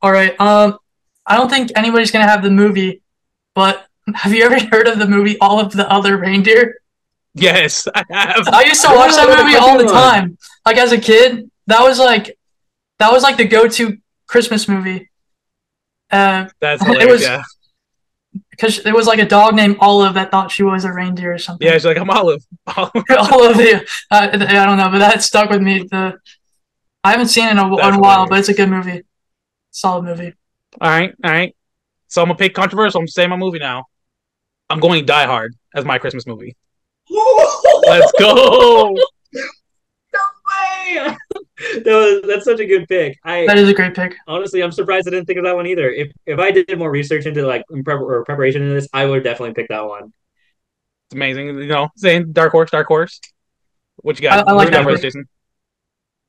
All 0.01 0.11
right. 0.11 0.39
Um, 0.39 0.77
I 1.25 1.35
don't 1.35 1.49
think 1.49 1.71
anybody's 1.75 2.11
gonna 2.11 2.27
have 2.27 2.43
the 2.43 2.51
movie, 2.51 3.01
but 3.55 3.85
have 4.15 4.33
you 4.33 4.43
ever 4.45 4.59
heard 4.71 4.87
of 4.87 4.99
the 4.99 5.07
movie 5.07 5.37
All 5.39 5.59
of 5.59 5.71
the 5.71 5.89
Other 5.91 6.17
Reindeer? 6.17 6.81
Yes, 7.35 7.87
I 7.93 8.03
have. 8.09 8.47
I 8.47 8.63
used 8.63 8.81
to 8.81 8.87
watch 8.89 9.15
that 9.15 9.27
movie 9.43 9.55
all 9.55 9.77
the 9.77 9.85
time. 9.85 10.37
Like 10.65 10.77
as 10.77 10.91
a 10.91 10.99
kid, 10.99 11.49
that 11.67 11.81
was 11.81 11.99
like 11.99 12.37
that 12.99 13.11
was 13.11 13.23
like 13.23 13.37
the 13.37 13.45
go-to 13.45 13.97
Christmas 14.27 14.67
movie. 14.67 15.09
Uh, 16.11 16.49
That's 16.59 16.83
It 16.85 17.07
was- 17.09 17.21
yeah, 17.21 17.43
because 18.51 18.81
there 18.83 18.95
was 18.95 19.07
like 19.07 19.19
a 19.19 19.25
dog 19.25 19.55
named 19.55 19.77
Olive 19.79 20.15
that 20.15 20.31
thought 20.31 20.51
she 20.51 20.63
was 20.63 20.83
a 20.85 20.91
reindeer 20.91 21.33
or 21.33 21.37
something. 21.37 21.65
yeah. 21.65 21.73
She's 21.73 21.85
like, 21.85 21.97
I'm 21.97 22.09
Olive. 22.09 22.43
Olive. 22.75 22.91
Olive. 23.31 23.57
Yeah. 23.61 23.81
Uh, 24.11 24.29
I 24.33 24.65
don't 24.65 24.77
know, 24.77 24.89
but 24.89 24.99
that 24.99 25.21
stuck 25.23 25.49
with 25.49 25.61
me. 25.61 25.83
The 25.89 26.17
I 27.03 27.11
haven't 27.11 27.27
seen 27.27 27.47
it 27.47 27.51
in 27.51 27.57
a, 27.59 27.65
in 27.87 27.93
a 27.95 27.99
while, 27.99 28.27
but 28.27 28.39
it's 28.39 28.49
a 28.49 28.53
good 28.53 28.69
movie. 28.69 29.03
Solid 29.71 30.03
movie. 30.03 30.33
All 30.81 30.89
right, 30.89 31.13
all 31.23 31.31
right. 31.31 31.55
So 32.07 32.21
I'm 32.21 32.27
gonna 32.27 32.37
pick 32.37 32.53
controversial. 32.55 32.99
I'm 33.01 33.07
saying 33.07 33.29
my 33.29 33.37
movie 33.37 33.59
now. 33.59 33.85
I'm 34.69 34.79
going 34.79 35.05
Die 35.05 35.25
Hard 35.25 35.55
as 35.75 35.85
my 35.85 35.97
Christmas 35.99 36.27
movie. 36.27 36.55
Let's 37.09 38.11
go. 38.19 38.93
way! 38.93 38.95
that 41.83 41.85
was, 41.85 42.21
that's 42.27 42.45
such 42.45 42.59
a 42.59 42.65
good 42.65 42.87
pick. 42.87 43.17
I 43.23 43.45
That 43.45 43.57
is 43.57 43.69
a 43.69 43.73
great 43.73 43.93
pick. 43.95 44.15
honestly, 44.27 44.61
I'm 44.63 44.71
surprised 44.71 45.07
I 45.07 45.11
didn't 45.11 45.25
think 45.25 45.39
of 45.39 45.45
that 45.45 45.55
one 45.55 45.67
either. 45.67 45.89
If 45.89 46.11
if 46.25 46.39
I 46.39 46.51
did 46.51 46.77
more 46.77 46.91
research 46.91 47.25
into 47.25 47.45
like 47.45 47.63
in 47.71 47.83
prep, 47.83 47.99
or 47.99 48.23
preparation 48.25 48.61
into 48.61 48.73
this, 48.73 48.87
I 48.93 49.05
would 49.05 49.23
definitely 49.23 49.53
pick 49.53 49.69
that 49.69 49.85
one. 49.85 50.13
It's 51.07 51.15
amazing. 51.15 51.47
You 51.47 51.67
know, 51.67 51.89
saying 51.97 52.31
dark 52.33 52.51
horse, 52.51 52.71
dark 52.71 52.87
horse. 52.87 53.19
What 53.97 54.19
you 54.19 54.23
got? 54.29 54.47
I- 54.47 54.51
I 54.51 54.53
like 54.53 54.55
What 54.55 54.65
you 54.65 54.71
got 54.71 54.85
that 54.89 54.95
for. 54.97 55.01
Jason. 55.01 55.27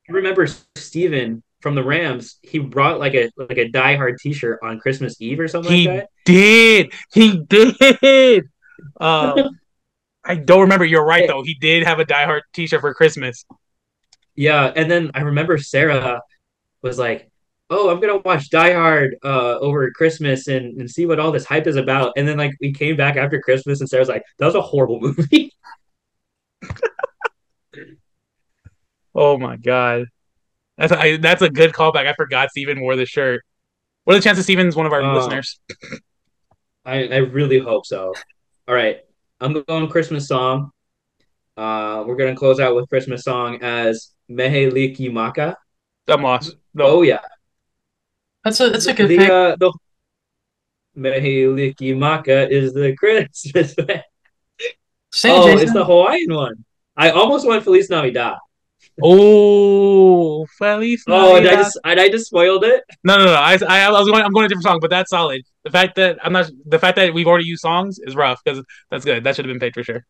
I 0.09 0.13
remember 0.13 0.47
Steven 0.75 1.41
from 1.61 1.75
the 1.75 1.83
Rams. 1.83 2.37
He 2.41 2.59
brought 2.59 2.99
like 2.99 3.13
a 3.15 3.29
like 3.37 3.57
a 3.57 3.69
Die 3.69 3.95
Hard 3.95 4.17
T-shirt 4.19 4.59
on 4.63 4.79
Christmas 4.79 5.15
Eve 5.21 5.39
or 5.39 5.47
something 5.47 5.71
He 5.71 5.87
like 5.87 5.99
that. 6.01 6.09
did. 6.25 6.93
He 7.13 7.39
did. 7.47 8.45
Um, 8.99 9.59
I 10.23 10.35
don't 10.35 10.61
remember. 10.61 10.85
You're 10.85 11.05
right 11.05 11.27
though. 11.27 11.43
He 11.43 11.55
did 11.55 11.83
have 11.83 11.99
a 11.99 12.05
Die 12.05 12.25
Hard 12.25 12.43
T-shirt 12.53 12.81
for 12.81 12.93
Christmas. 12.93 13.45
Yeah, 14.35 14.71
and 14.75 14.89
then 14.89 15.11
I 15.13 15.21
remember 15.21 15.57
Sarah 15.57 16.21
was 16.81 16.97
like, 16.99 17.29
"Oh, 17.69 17.89
I'm 17.89 17.99
gonna 17.99 18.17
watch 18.19 18.49
Die 18.49 18.73
Hard 18.73 19.15
uh, 19.23 19.57
over 19.59 19.89
Christmas 19.91 20.47
and, 20.47 20.79
and 20.79 20.89
see 20.89 21.05
what 21.05 21.19
all 21.19 21.31
this 21.31 21.45
hype 21.45 21.67
is 21.67 21.75
about." 21.75 22.13
And 22.17 22.27
then 22.27 22.37
like 22.37 22.53
we 22.61 22.71
came 22.71 22.95
back 22.95 23.17
after 23.17 23.41
Christmas, 23.41 23.79
and 23.81 23.89
Sarah's 23.89 24.09
like, 24.09 24.23
"That 24.39 24.45
was 24.45 24.55
a 24.55 24.61
horrible 24.61 24.99
movie." 25.01 25.51
Oh 29.13 29.37
my 29.37 29.57
god, 29.57 30.05
that's 30.77 30.91
I, 30.93 31.17
that's 31.17 31.41
a 31.41 31.49
good 31.49 31.73
callback. 31.73 32.07
I 32.07 32.13
forgot 32.13 32.49
Steven 32.51 32.79
wore 32.81 32.95
the 32.95 33.05
shirt. 33.05 33.43
What 34.05 34.13
are 34.15 34.19
the 34.19 34.23
chances 34.23 34.45
Steven's 34.45 34.75
one 34.75 34.85
of 34.85 34.93
our 34.93 35.01
Uh, 35.01 35.15
listeners? 35.15 35.59
I 36.85 37.07
I 37.07 37.17
really 37.17 37.59
hope 37.59 37.85
so. 37.85 38.13
All 38.67 38.75
right, 38.75 39.01
I'm 39.41 39.63
going 39.67 39.87
Christmas 39.89 40.27
song. 40.27 40.71
Uh, 41.57 42.03
we're 42.05 42.15
gonna 42.15 42.35
close 42.35 42.59
out 42.59 42.75
with 42.75 42.87
Christmas 42.89 43.23
song 43.23 43.57
as 43.61 44.11
Mehe 44.29 44.71
Liki 44.71 45.11
Maka. 45.11 45.57
I'm 46.07 46.21
lost. 46.21 46.55
No. 46.73 46.85
Oh 46.85 47.01
yeah, 47.01 47.19
That's 48.43 48.59
a 48.59 48.69
that's 48.69 48.85
a 48.85 48.93
good 48.93 49.09
the, 49.09 49.17
pick. 49.17 49.29
Uh, 49.29 49.55
the 49.59 49.73
Mehe 50.95 51.47
Liki 51.47 51.97
Maka 51.97 52.47
is 52.49 52.73
the 52.73 52.95
Christmas. 52.95 53.75
Say 55.13 55.31
oh, 55.31 55.45
Jason. 55.45 55.63
it's 55.63 55.73
the 55.73 55.83
Hawaiian 55.83 56.33
one. 56.33 56.63
I 56.95 57.09
almost 57.09 57.45
went 57.47 57.63
Feliz 57.63 57.89
Navidad. 57.89 58.37
Oh, 59.03 60.45
Feliz 60.57 61.03
Oh, 61.07 61.35
and 61.35 61.47
I 61.47 61.55
just 61.55 61.79
and 61.83 61.99
I 61.99 62.09
just 62.09 62.27
spoiled 62.27 62.63
it. 62.63 62.83
No, 63.03 63.17
no, 63.17 63.25
no. 63.25 63.33
I, 63.33 63.57
I, 63.67 63.81
I 63.87 63.91
was 63.91 64.09
going. 64.09 64.23
I'm 64.23 64.31
going 64.31 64.45
a 64.45 64.49
different 64.49 64.63
song, 64.63 64.79
but 64.79 64.89
that's 64.89 65.09
solid. 65.09 65.41
The 65.63 65.71
fact 65.71 65.95
that 65.95 66.17
I'm 66.23 66.33
not. 66.33 66.49
The 66.65 66.79
fact 66.79 66.95
that 66.97 67.13
we've 67.13 67.27
already 67.27 67.45
used 67.45 67.61
songs 67.61 67.99
is 67.99 68.15
rough 68.15 68.41
because 68.43 68.63
that's 68.89 69.05
good. 69.05 69.23
That 69.23 69.35
should 69.35 69.45
have 69.45 69.51
been 69.53 69.59
paid 69.59 69.73
for 69.73 69.83
sure. 69.83 70.05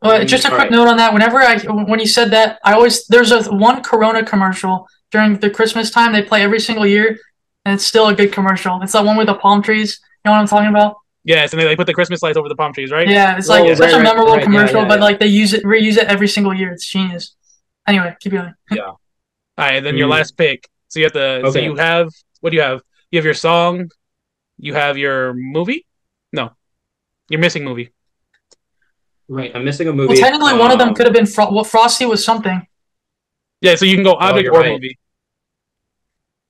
Well, 0.00 0.24
just 0.24 0.44
a 0.44 0.48
All 0.48 0.56
quick 0.56 0.70
right. 0.70 0.72
note 0.72 0.88
on 0.88 0.96
that. 0.96 1.12
Whenever 1.12 1.38
I 1.42 1.58
when 1.58 2.00
you 2.00 2.06
said 2.06 2.30
that, 2.32 2.58
I 2.64 2.74
always 2.74 3.06
there's 3.06 3.30
a 3.32 3.42
one 3.52 3.82
Corona 3.82 4.24
commercial 4.24 4.86
during 5.10 5.38
the 5.38 5.50
Christmas 5.50 5.90
time 5.90 6.12
they 6.12 6.22
play 6.22 6.42
every 6.42 6.60
single 6.60 6.86
year, 6.86 7.18
and 7.64 7.74
it's 7.74 7.86
still 7.86 8.08
a 8.08 8.14
good 8.14 8.32
commercial. 8.32 8.80
It's 8.82 8.92
that 8.92 9.04
one 9.04 9.16
with 9.16 9.26
the 9.28 9.34
palm 9.34 9.62
trees. 9.62 10.00
You 10.24 10.30
know 10.30 10.32
what 10.32 10.40
I'm 10.40 10.48
talking 10.48 10.70
about? 10.70 10.96
Yes, 11.24 11.52
and 11.52 11.60
they, 11.60 11.66
they 11.66 11.76
put 11.76 11.86
the 11.86 11.94
Christmas 11.94 12.20
lights 12.20 12.36
over 12.36 12.48
the 12.48 12.56
palm 12.56 12.72
trees, 12.72 12.90
right? 12.90 13.08
Yeah, 13.08 13.36
it's 13.38 13.48
Oh, 13.48 13.52
like 13.52 13.64
right, 13.68 13.76
such 13.78 13.92
a 13.92 13.96
right, 13.96 14.02
memorable 14.02 14.32
right. 14.32 14.38
Yeah, 14.40 14.44
commercial, 14.44 14.82
yeah, 14.82 14.88
but 14.88 14.98
like 15.00 15.20
they 15.20 15.28
use 15.28 15.52
it 15.52 15.62
reuse 15.62 15.96
it 15.96 16.08
every 16.08 16.26
single 16.26 16.52
year. 16.52 16.72
It's 16.72 16.86
genius. 16.88 17.36
Anyway, 17.86 18.14
keep 18.20 18.32
going. 18.32 18.54
Yeah. 18.70 18.82
All 18.84 18.98
right, 19.58 19.74
and 19.76 19.84
then 19.86 19.96
your 19.96 20.08
Mm. 20.08 20.12
last 20.12 20.36
pick. 20.36 20.68
So 20.88 20.98
you 21.00 21.04
have 21.06 21.12
to. 21.12 21.50
So 21.52 21.58
you 21.58 21.76
have. 21.76 22.08
What 22.40 22.50
do 22.50 22.56
you 22.56 22.62
have? 22.62 22.80
You 23.10 23.18
have 23.18 23.24
your 23.24 23.34
song. 23.34 23.90
You 24.58 24.74
have 24.74 24.96
your 24.96 25.34
movie. 25.34 25.86
No, 26.32 26.50
you're 27.28 27.40
missing 27.40 27.64
movie. 27.64 27.90
Right, 29.28 29.50
I'm 29.54 29.64
missing 29.64 29.88
a 29.88 29.92
movie. 29.92 30.08
Well, 30.14 30.16
technically, 30.18 30.54
one 30.58 30.70
of 30.72 30.78
them 30.78 30.88
Um, 30.88 30.94
could 30.94 31.06
have 31.06 31.14
been 31.14 31.26
Fro- 31.26 31.52
well, 31.52 31.64
Frosty 31.64 32.04
was 32.06 32.24
something. 32.24 32.66
Yeah, 33.60 33.74
so 33.76 33.84
you 33.84 33.94
can 33.94 34.04
go 34.04 34.14
object 34.14 34.44
you're 34.44 34.54
or 34.54 34.60
right. 34.60 34.72
movie. 34.72 34.98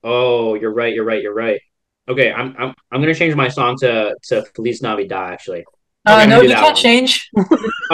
Oh, 0.03 0.55
you're 0.55 0.73
right. 0.73 0.95
You're 0.95 1.05
right. 1.05 1.23
You're 1.23 1.35
right. 1.35 1.61
Okay, 2.09 2.33
I'm 2.33 2.55
I'm 2.59 2.75
I'm 2.91 3.01
gonna 3.01 3.15
change 3.15 3.35
my 3.37 3.49
song 3.49 3.77
to 3.81 4.17
to 4.29 4.43
Feliz 4.55 4.83
Navidad. 4.83 5.33
Actually, 5.33 5.65
Uh, 6.07 6.27
no, 6.27 6.41
do 6.43 6.49
you 6.49 6.55
can't 6.55 6.65
one. 6.67 6.75
change. 6.75 7.31
all 7.37 7.45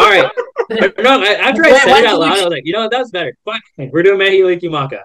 right. 0.08 0.30
No, 0.70 1.22
after 1.22 1.64
I 1.64 1.78
said 1.78 1.86
why 1.90 2.00
it 2.00 2.06
out 2.06 2.20
loud, 2.20 2.32
I 2.32 2.40
ch- 2.40 2.44
was 2.44 2.52
like, 2.52 2.62
you 2.64 2.72
know 2.72 2.80
what? 2.80 2.90
That's 2.90 3.10
better. 3.10 3.36
Fuck, 3.44 3.60
we're 3.76 4.02
doing 4.02 4.18
Mehi 4.18 4.40
Likimaka. 4.40 5.02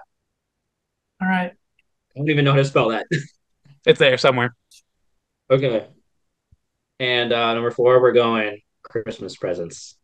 All 1.20 1.28
right. 1.28 1.52
I 1.52 2.18
don't 2.18 2.28
even 2.30 2.44
know 2.44 2.52
how 2.52 2.58
to 2.58 2.64
spell 2.64 2.88
that. 2.90 3.06
It's 3.86 3.98
there 3.98 4.16
somewhere. 4.16 4.54
Okay. 5.50 5.86
And 6.98 7.32
uh, 7.34 7.52
number 7.52 7.70
four, 7.70 8.00
we're 8.00 8.12
going 8.12 8.62
Christmas 8.82 9.36
presents. 9.36 9.96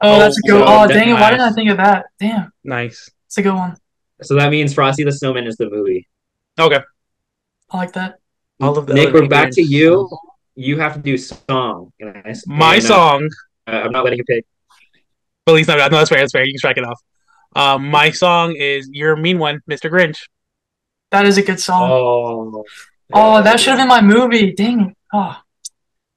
Oh, 0.00 0.18
that's 0.18 0.36
a 0.36 0.40
Oh, 0.52 0.58
good. 0.58 0.66
so 0.66 0.74
Oh, 0.74 0.88
that- 0.88 0.94
dang 0.94 1.08
it! 1.10 1.12
Why 1.14 1.30
didn't 1.30 1.42
I 1.46 1.52
think 1.52 1.70
of 1.70 1.76
that? 1.76 2.06
Damn, 2.18 2.50
Nice. 2.64 3.08
it's 3.26 3.38
a 3.38 3.42
good 3.42 3.54
one. 3.54 3.76
So 4.22 4.34
that 4.34 4.50
means 4.50 4.74
Frosty 4.74 5.04
the 5.04 5.12
Snowman 5.12 5.46
is 5.46 5.56
the 5.56 5.70
movie. 5.70 6.08
Okay. 6.58 6.80
I 7.70 7.76
like 7.76 7.92
that. 7.92 8.16
All 8.60 8.76
of 8.76 8.86
the 8.86 8.94
Nick, 8.94 9.12
we're 9.14 9.28
back 9.28 9.52
to 9.52 9.62
you. 9.62 10.08
You 10.54 10.78
have 10.78 10.94
to 10.94 11.00
do 11.00 11.16
song. 11.16 11.92
And 12.00 12.16
I- 12.24 12.34
My 12.46 12.74
and, 12.76 12.84
song, 12.84 13.28
uh, 13.66 13.70
I'm 13.84 13.92
not 13.92 14.04
letting 14.04 14.18
you 14.18 14.24
pick. 14.24 14.44
but 15.46 15.52
at 15.52 15.54
least 15.56 15.68
not 15.68 15.78
no, 15.78 15.98
that's 15.98 16.10
fair. 16.10 16.18
That's 16.20 16.32
fair. 16.32 16.44
You 16.44 16.52
can 16.52 16.58
strike 16.58 16.76
it 16.76 16.84
off. 16.84 17.00
Um, 17.54 17.88
my 17.88 18.10
song 18.10 18.54
is 18.56 18.88
"You're 18.92 19.12
a 19.12 19.16
Mean 19.16 19.38
One," 19.38 19.60
Mr. 19.70 19.90
Grinch. 19.90 20.18
That 21.10 21.26
is 21.26 21.36
a 21.38 21.42
good 21.42 21.60
song. 21.60 21.90
Oh. 21.90 22.64
Oh, 23.12 23.42
that 23.42 23.60
should 23.60 23.70
have 23.70 23.78
been 23.78 23.88
my 23.88 24.00
movie. 24.00 24.52
Dang 24.52 24.80
it. 24.88 24.96
Oh, 25.12 25.36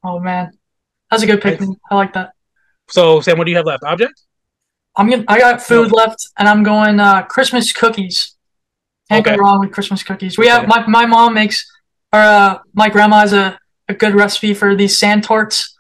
oh 0.04 0.20
man, 0.20 0.52
that's 1.12 1.24
a 1.24 1.26
good 1.26 1.42
pick. 1.42 1.60
I 1.92 1.96
like 1.96 2.14
that. 2.14 2.32
So, 2.90 3.20
Sam, 3.20 3.38
what 3.38 3.44
do 3.46 3.52
you 3.52 3.58
have 3.58 3.66
left? 3.66 3.84
Object. 3.84 4.14
I'm 4.96 5.10
gonna. 5.10 5.26
I 5.28 5.40
got 5.40 5.62
food 5.62 5.92
left, 5.92 6.30
and 6.38 6.48
I'm 6.48 6.64
going 6.64 7.00
uh, 7.02 7.24
Christmas 7.24 7.74
cookies. 7.74 8.36
Can't 9.10 9.26
Okay. 9.28 9.36
go 9.36 9.42
wrong 9.44 9.60
with 9.60 9.72
Christmas 9.74 10.04
cookies. 10.04 10.38
We 10.38 10.48
have 10.48 10.64
Okay. 10.64 10.68
my 10.68 10.88
my 10.88 11.06
mom 11.06 11.34
makes, 11.34 11.70
or 12.14 12.20
uh, 12.20 12.60
my 12.74 12.88
grandma 12.90 13.20
has 13.22 13.34
a, 13.34 13.60
a 13.88 13.94
good 13.94 14.16
recipe 14.16 14.54
for 14.54 14.76
these 14.76 14.98
sand 14.98 15.24
tarts. 15.24 15.78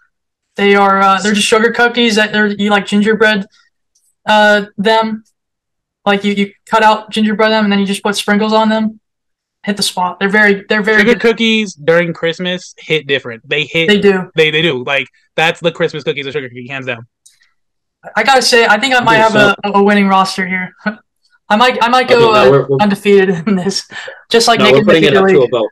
They 0.55 0.75
are 0.75 0.99
uh, 1.01 1.21
they're 1.21 1.33
just 1.33 1.47
sugar 1.47 1.71
cookies 1.71 2.15
that 2.15 2.31
they're 2.31 2.47
you 2.47 2.69
like 2.69 2.85
gingerbread, 2.85 3.45
uh, 4.25 4.65
them, 4.77 5.23
like 6.05 6.23
you 6.23 6.33
you 6.33 6.53
cut 6.65 6.83
out 6.83 7.09
gingerbread 7.09 7.51
them 7.51 7.63
and 7.65 7.71
then 7.71 7.79
you 7.79 7.85
just 7.85 8.03
put 8.03 8.15
sprinkles 8.15 8.53
on 8.53 8.69
them. 8.69 8.99
Hit 9.63 9.77
the 9.77 9.83
spot. 9.83 10.19
They're 10.19 10.29
very 10.29 10.63
they're 10.69 10.83
very 10.83 10.99
Sugar 10.99 11.13
good. 11.13 11.21
cookies 11.21 11.73
during 11.73 12.13
Christmas 12.13 12.73
hit 12.77 13.07
different. 13.07 13.47
They 13.49 13.63
hit. 13.65 13.87
They 13.87 13.99
do. 13.99 14.31
They 14.35 14.51
they 14.51 14.61
do. 14.61 14.83
Like 14.83 15.07
that's 15.35 15.59
the 15.59 15.71
Christmas 15.71 16.03
cookies 16.03 16.27
or 16.27 16.31
sugar 16.31 16.47
cookie 16.47 16.67
hands 16.67 16.85
down. 16.85 17.07
I 18.15 18.23
gotta 18.23 18.43
say, 18.43 18.65
I 18.67 18.79
think 18.79 18.93
I 18.93 18.99
might 18.99 19.15
Okay, 19.25 19.33
have 19.33 19.35
a, 19.35 19.55
a 19.73 19.83
winning 19.83 20.07
roster 20.07 20.45
here. 20.47 20.73
I 21.49 21.55
might 21.57 21.77
I 21.83 21.89
might 21.89 22.05
Okay, 22.05 22.13
go 22.13 22.31
no, 22.31 22.33
uh, 22.33 22.49
we're- 22.51 22.65
we're- 22.69 22.77
undefeated 22.81 23.29
in 23.47 23.55
this, 23.55 23.89
just 24.29 24.47
like 24.47 24.59
no, 24.59 24.65
Nick 24.65 24.75
we're 24.75 24.83
putting 24.85 25.03
it 25.03 25.17
up 25.17 25.27
to 25.27 25.41
a 25.41 25.47
vote. 25.49 25.69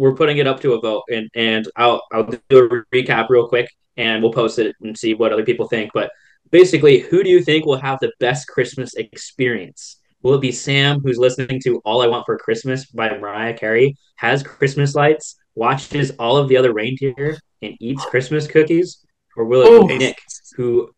We're 0.00 0.14
putting 0.14 0.38
it 0.38 0.46
up 0.46 0.60
to 0.62 0.72
a 0.72 0.80
vote, 0.80 1.04
and 1.10 1.28
and 1.34 1.68
I'll 1.76 2.02
I'll 2.10 2.30
do 2.48 2.58
a 2.58 2.68
recap 2.96 3.28
real 3.28 3.46
quick, 3.46 3.68
and 3.98 4.22
we'll 4.22 4.32
post 4.32 4.58
it 4.58 4.74
and 4.80 4.96
see 4.96 5.12
what 5.12 5.30
other 5.32 5.44
people 5.44 5.68
think. 5.68 5.90
But 5.92 6.10
basically, 6.50 7.00
who 7.00 7.22
do 7.22 7.28
you 7.28 7.42
think 7.42 7.66
will 7.66 7.76
have 7.88 7.98
the 8.00 8.12
best 8.18 8.48
Christmas 8.48 8.94
experience? 8.94 10.00
Will 10.22 10.34
it 10.34 10.40
be 10.40 10.52
Sam, 10.52 11.00
who's 11.02 11.18
listening 11.18 11.60
to 11.64 11.82
"All 11.84 12.00
I 12.00 12.06
Want 12.06 12.24
for 12.24 12.38
Christmas" 12.38 12.86
by 12.86 13.10
Mariah 13.10 13.52
Carey, 13.52 13.94
has 14.16 14.42
Christmas 14.42 14.94
lights, 14.94 15.36
watches 15.54 16.12
all 16.18 16.38
of 16.38 16.48
the 16.48 16.56
other 16.56 16.72
reindeer, 16.72 17.38
and 17.60 17.76
eats 17.78 18.04
Christmas 18.06 18.46
cookies, 18.46 19.04
or 19.36 19.44
will 19.44 19.62
it 19.62 19.88
be 19.88 19.94
Ooh. 19.94 19.98
Nick, 19.98 20.18
who, 20.56 20.90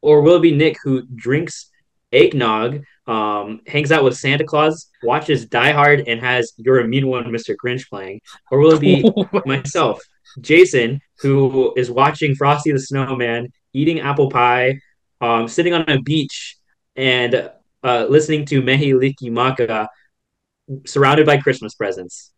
or 0.00 0.22
will 0.22 0.36
it 0.36 0.42
be 0.42 0.56
Nick 0.56 0.78
who 0.82 1.02
drinks 1.14 1.70
eggnog, 2.12 2.82
um, 3.06 3.60
hangs 3.66 3.90
out 3.92 4.04
with 4.04 4.16
Santa 4.16 4.44
Claus, 4.44 4.88
watches 5.02 5.46
Die 5.46 5.72
Hard, 5.72 6.06
and 6.06 6.20
has 6.20 6.52
"You're 6.56 6.80
a 6.80 6.86
Mean 6.88 7.06
One, 7.08 7.24
Mr. 7.26 7.54
Grinch" 7.56 7.88
playing, 7.88 8.20
or 8.50 8.58
will 8.58 8.72
it 8.72 8.80
be 8.80 9.04
myself, 9.46 10.00
Jason, 10.40 11.00
who 11.20 11.72
is 11.76 11.90
watching 11.90 12.34
Frosty 12.34 12.72
the 12.72 12.78
Snowman, 12.78 13.52
eating 13.72 14.00
apple 14.00 14.30
pie, 14.30 14.78
um, 15.20 15.48
sitting 15.48 15.72
on 15.74 15.84
a 15.88 16.00
beach, 16.00 16.56
and 16.96 17.50
uh, 17.82 18.06
listening 18.08 18.44
to 18.46 18.62
Mehi 18.62 18.92
Liki 18.94 19.30
Maka, 19.32 19.88
surrounded 20.86 21.26
by 21.26 21.38
Christmas 21.38 21.74
presents. 21.74 22.32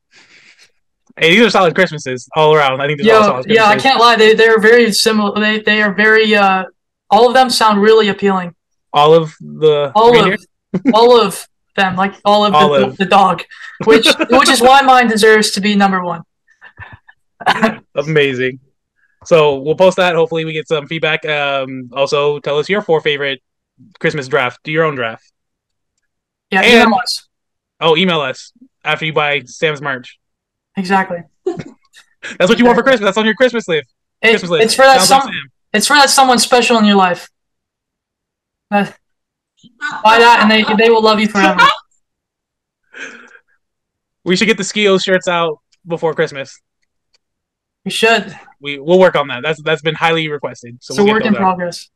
hey, 1.19 1.31
these 1.37 1.43
are 1.47 1.51
solid 1.51 1.75
Christmases 1.75 2.29
all 2.35 2.55
around. 2.55 2.81
I 2.81 2.87
think 2.87 3.01
these 3.01 3.09
are 3.09 3.15
all 3.15 3.21
Yeah, 3.21 3.27
solid 3.27 3.47
yeah, 3.51 3.65
I 3.67 3.77
can't 3.77 4.01
lie. 4.01 4.17
They 4.17 4.35
they're 4.35 4.61
very 4.61 4.91
similar. 4.93 5.39
They 5.39 5.61
they 5.61 5.83
are 5.83 5.93
very. 5.95 6.35
Uh, 6.35 6.65
all 7.11 7.29
of 7.29 7.35
them 7.35 7.51
sound 7.51 7.81
really 7.83 8.09
appealing. 8.09 8.55
All 8.93 9.13
of 9.15 9.35
the 9.41 9.93
All 9.95 10.11
reindeer? 10.13 10.35
of 10.35 10.41
all 10.93 11.21
of 11.21 11.47
them, 11.77 11.97
like 11.97 12.15
all 12.25 12.45
of 12.45 12.53
the, 12.53 12.59
Olive. 12.59 12.97
the 12.97 13.05
dog, 13.05 13.43
which 13.85 14.07
which 14.31 14.49
is 14.49 14.61
why 14.61 14.83
mine 14.83 15.09
deserves 15.09 15.51
to 15.53 15.61
be 15.61 15.75
number 15.75 16.03
one. 16.03 16.23
amazing. 17.95 18.61
So 19.25 19.59
we'll 19.61 19.75
post 19.77 19.97
that. 19.97 20.15
Hopefully, 20.15 20.45
we 20.45 20.53
get 20.53 20.69
some 20.69 20.87
feedback. 20.87 21.25
Um, 21.27 21.91
also, 21.93 22.39
tell 22.41 22.59
us 22.59 22.69
your 22.69 22.83
four 22.83 23.01
favorite 23.01 23.43
Christmas 23.99 24.29
draft. 24.29 24.61
Do 24.65 24.71
your 24.73 24.85
own 24.85 24.95
draft. 24.95 25.31
Yeah, 26.51 26.61
And- 26.63 26.89
email 26.89 26.99
us. 26.99 27.29
Oh, 27.81 27.97
email 27.97 28.21
us 28.21 28.53
after 28.85 29.05
you 29.05 29.13
buy 29.13 29.41
Sam's 29.47 29.83
merch. 29.83 30.19
exactly. 30.77 31.19
That's 31.45 32.49
what 32.49 32.59
you 32.59 32.65
want 32.65 32.77
for 32.77 32.83
Christmas. 32.83 33.07
That's 33.09 33.19
on 33.19 33.27
your 33.27 33.35
Christmas 33.35 33.69
list. 33.69 33.93
It, 34.23 34.31
Christmas 34.31 34.51
list. 34.51 34.65
it's 34.65 34.75
for 34.75 34.83
that 34.83 35.03
some. 35.03 35.29
It's 35.73 35.87
for 35.87 35.95
that 35.95 36.09
someone 36.09 36.39
special 36.39 36.79
in 36.79 36.85
your 36.85 36.97
life. 36.97 37.29
Uh, 38.71 38.87
buy 40.03 40.19
that, 40.19 40.41
and 40.43 40.51
they 40.51 40.63
they 40.83 40.91
will 40.91 41.03
love 41.03 41.21
you 41.21 41.29
forever. 41.29 41.61
We 44.25 44.37
should 44.37 44.47
get 44.49 44.57
the 44.57 44.63
Skio 44.63 45.03
shirts 45.03 45.29
out 45.29 45.59
before 45.87 46.15
Christmas. 46.15 46.59
We 47.85 47.91
should. 47.91 48.35
We 48.61 48.79
we'll 48.79 48.99
work 48.99 49.17
on 49.17 49.29
that. 49.29 49.43
That's 49.43 49.63
that's 49.63 49.83
been 49.83 49.95
highly 49.95 50.29
requested. 50.29 50.79
So 50.81 50.93
It's 50.93 50.99
a 50.99 51.05
we'll 51.05 51.13
work 51.13 51.25
in 51.27 51.35
out. 51.35 51.41
progress. 51.41 51.91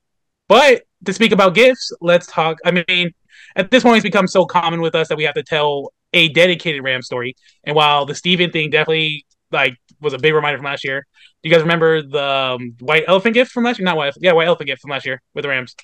But 0.46 0.82
to 1.06 1.12
speak 1.12 1.32
about 1.32 1.54
gifts, 1.54 1.90
let's 2.00 2.26
talk. 2.26 2.58
I 2.64 2.70
mean, 2.70 3.12
at 3.56 3.70
this 3.70 3.82
point, 3.82 3.96
it's 3.96 4.02
become 4.02 4.26
so 4.26 4.44
common 4.44 4.80
with 4.80 4.94
us 4.94 5.08
that 5.08 5.16
we 5.16 5.24
have 5.24 5.34
to 5.34 5.42
tell 5.42 5.92
a 6.12 6.28
dedicated 6.28 6.82
Ram 6.82 7.00
story. 7.02 7.34
And 7.64 7.74
while 7.74 8.04
the 8.04 8.14
Steven 8.14 8.50
thing 8.50 8.70
definitely 8.70 9.24
like 9.50 9.76
was 10.00 10.12
a 10.12 10.18
big 10.18 10.34
reminder 10.34 10.58
from 10.58 10.66
last 10.66 10.84
year, 10.84 11.06
do 11.42 11.48
you 11.48 11.54
guys 11.54 11.62
remember 11.62 12.02
the 12.02 12.22
um, 12.22 12.74
white 12.80 13.04
elephant 13.08 13.32
gift 13.34 13.52
from 13.52 13.64
last 13.64 13.78
year? 13.78 13.86
Not 13.86 13.96
white, 13.96 14.12
yeah, 14.20 14.32
white 14.32 14.46
elephant 14.48 14.66
gift 14.66 14.82
from 14.82 14.90
last 14.90 15.06
year 15.06 15.22
with 15.34 15.44
the 15.44 15.48
Rams. 15.48 15.74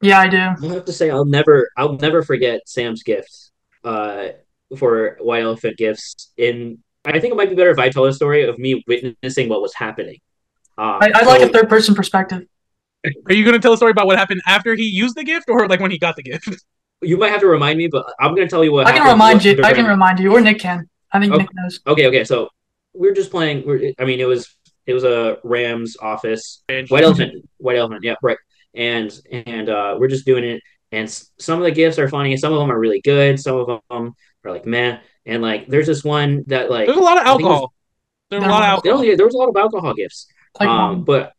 Yeah, 0.00 0.20
I 0.20 0.28
do. 0.28 0.38
I 0.38 0.74
have 0.74 0.84
to 0.84 0.92
say, 0.92 1.10
I'll 1.10 1.24
never, 1.24 1.70
I'll 1.76 1.94
never 1.94 2.22
forget 2.22 2.60
Sam's 2.66 3.02
gift 3.02 3.50
uh, 3.84 4.28
for 4.76 5.16
White 5.20 5.42
Elephant 5.42 5.76
gifts. 5.76 6.30
In, 6.36 6.78
I 7.04 7.18
think 7.18 7.32
it 7.32 7.36
might 7.36 7.48
be 7.50 7.56
better 7.56 7.70
if 7.70 7.78
I 7.78 7.88
tell 7.88 8.04
a 8.04 8.12
story 8.12 8.44
of 8.44 8.58
me 8.58 8.84
witnessing 8.86 9.48
what 9.48 9.60
was 9.60 9.74
happening. 9.74 10.18
Um, 10.76 10.98
I, 11.00 11.10
I'd 11.14 11.26
like 11.26 11.42
a 11.42 11.48
third 11.48 11.68
person 11.68 11.94
perspective. 11.94 12.46
Are 13.04 13.32
you 13.32 13.44
going 13.44 13.54
to 13.54 13.60
tell 13.60 13.72
a 13.72 13.76
story 13.76 13.90
about 13.90 14.06
what 14.06 14.18
happened 14.18 14.40
after 14.46 14.74
he 14.74 14.84
used 14.84 15.16
the 15.16 15.24
gift, 15.24 15.48
or 15.48 15.66
like 15.68 15.80
when 15.80 15.90
he 15.90 15.98
got 15.98 16.16
the 16.16 16.22
gift? 16.22 16.48
You 17.00 17.16
might 17.16 17.30
have 17.30 17.42
to 17.42 17.46
remind 17.46 17.78
me, 17.78 17.86
but 17.86 18.12
I'm 18.18 18.34
going 18.34 18.48
to 18.48 18.50
tell 18.50 18.64
you 18.64 18.72
what. 18.72 18.88
I 18.88 18.90
can 18.90 19.06
remind 19.06 19.44
you. 19.44 19.62
I 19.62 19.72
can 19.72 19.86
remind 19.86 20.18
you, 20.18 20.32
or 20.34 20.40
Nick 20.40 20.58
can. 20.58 20.88
I 21.12 21.20
think 21.20 21.32
Okay. 21.32 21.44
Nick 21.44 21.50
knows. 21.54 21.78
Okay, 21.86 22.06
okay. 22.08 22.24
So 22.24 22.48
we 22.92 23.08
are 23.08 23.14
just 23.14 23.30
playing. 23.30 23.64
We're, 23.64 23.92
I 24.00 24.04
mean, 24.04 24.18
it 24.18 24.24
was 24.26 24.52
it 24.84 24.94
was 24.94 25.04
a 25.04 25.38
Rams 25.44 25.96
office. 26.02 26.64
White 26.68 27.04
elephant, 27.04 27.48
white 27.58 27.76
elephant. 27.76 28.02
Yeah, 28.02 28.16
right. 28.20 28.36
And 28.74 29.12
and 29.30 29.68
uh, 29.68 29.96
we're 29.98 30.08
just 30.08 30.26
doing 30.26 30.44
it. 30.44 30.62
And 30.92 31.04
s- 31.08 31.30
some 31.38 31.58
of 31.58 31.64
the 31.64 31.70
gifts 31.70 31.98
are 31.98 32.08
funny. 32.08 32.36
Some 32.36 32.52
of 32.52 32.58
them 32.60 32.70
are 32.70 32.78
really 32.78 33.00
good. 33.00 33.38
Some 33.40 33.56
of 33.56 33.80
them 33.88 34.14
are 34.44 34.50
like 34.50 34.66
meh. 34.66 34.98
And 35.26 35.42
like, 35.42 35.66
there's 35.68 35.86
this 35.86 36.02
one 36.04 36.44
that 36.46 36.70
like 36.70 36.86
There's 36.86 36.98
a 36.98 37.02
lot 37.02 37.18
of 37.18 37.26
I 37.26 37.32
was- 37.34 37.42
alcohol. 37.42 37.74
There's 38.30 38.44
a 38.44 38.46
lot 38.46 38.62
of 38.76 38.82
There 38.82 38.92
alcohol. 38.92 39.16
there 39.16 39.24
was 39.26 39.34
a 39.34 39.38
lot 39.38 39.48
of 39.48 39.56
alcohol 39.56 39.94
gifts. 39.94 40.26
Like, 40.60 40.68
um, 40.68 41.04
but 41.04 41.32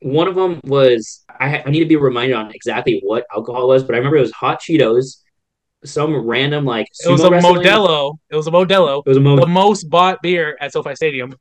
one 0.00 0.26
of 0.26 0.34
them 0.34 0.60
was 0.64 1.22
I, 1.28 1.62
I 1.62 1.70
need 1.70 1.80
to 1.80 1.86
be 1.86 1.96
reminded 1.96 2.34
on 2.34 2.50
exactly 2.54 3.00
what 3.04 3.26
alcohol 3.34 3.68
was, 3.68 3.84
but 3.84 3.94
I 3.94 3.98
remember 3.98 4.16
it 4.16 4.22
was 4.22 4.32
hot 4.32 4.60
Cheetos, 4.62 5.18
some 5.84 6.14
random 6.26 6.64
like 6.64 6.86
It 7.04 7.10
was 7.10 7.20
a 7.22 7.30
wrestling- 7.30 7.56
Modelo. 7.56 8.16
It 8.30 8.36
was 8.36 8.46
a 8.46 8.50
Modelo. 8.50 9.02
It 9.04 9.08
was 9.08 9.18
a 9.18 9.20
The 9.20 9.46
most 9.46 9.90
bought 9.90 10.22
beer 10.22 10.56
at 10.60 10.72
SoFi 10.72 10.94
Stadium. 10.94 11.34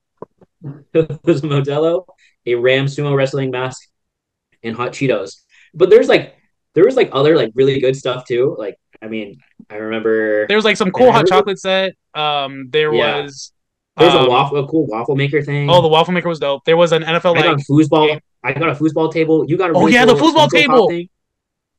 it 0.93 1.19
was 1.23 1.43
a 1.43 1.47
Modelo, 1.47 2.05
a 2.45 2.55
Ram 2.55 2.85
sumo 2.85 3.15
wrestling 3.15 3.51
mask, 3.51 3.87
and 4.63 4.75
hot 4.75 4.91
Cheetos. 4.93 5.41
But 5.73 5.89
there's 5.89 6.07
like 6.07 6.35
there 6.75 6.85
was 6.85 6.95
like 6.95 7.09
other 7.11 7.35
like 7.35 7.51
really 7.55 7.79
good 7.79 7.95
stuff 7.95 8.25
too. 8.25 8.55
Like 8.57 8.75
I 9.01 9.07
mean, 9.07 9.39
I 9.69 9.75
remember 9.75 10.47
There 10.47 10.57
was 10.57 10.65
like 10.65 10.77
some 10.77 10.91
cool 10.91 11.07
hot 11.11 11.23
remember- 11.23 11.29
chocolate 11.29 11.59
set. 11.59 11.95
Um, 12.13 12.69
there 12.71 12.93
Yeah. 12.93 13.21
was. 13.23 13.51
there's 13.97 14.13
um, 14.13 14.25
a 14.25 14.29
waffle, 14.29 14.57
a 14.63 14.67
cool 14.67 14.87
waffle 14.87 15.15
maker 15.15 15.41
thing. 15.41 15.69
Oh, 15.69 15.81
the 15.81 15.87
waffle 15.87 16.13
maker 16.13 16.29
was 16.29 16.39
dope. 16.39 16.63
There 16.65 16.77
was 16.77 16.91
an 16.91 17.03
NFL 17.03 17.37
I 17.37 17.41
got 17.41 17.57
like 17.57 17.57
a 17.59 17.71
foosball. 17.71 18.07
game. 18.07 18.19
I 18.43 18.53
got 18.53 18.69
a 18.69 18.73
foosball 18.75 19.11
table. 19.11 19.45
You 19.49 19.57
got 19.57 19.71
a 19.71 19.73
Oh, 19.73 19.87
yeah, 19.87 20.05
the 20.05 20.13
foosball 20.15 20.49
table. 20.49 20.87
thing. 20.89 21.09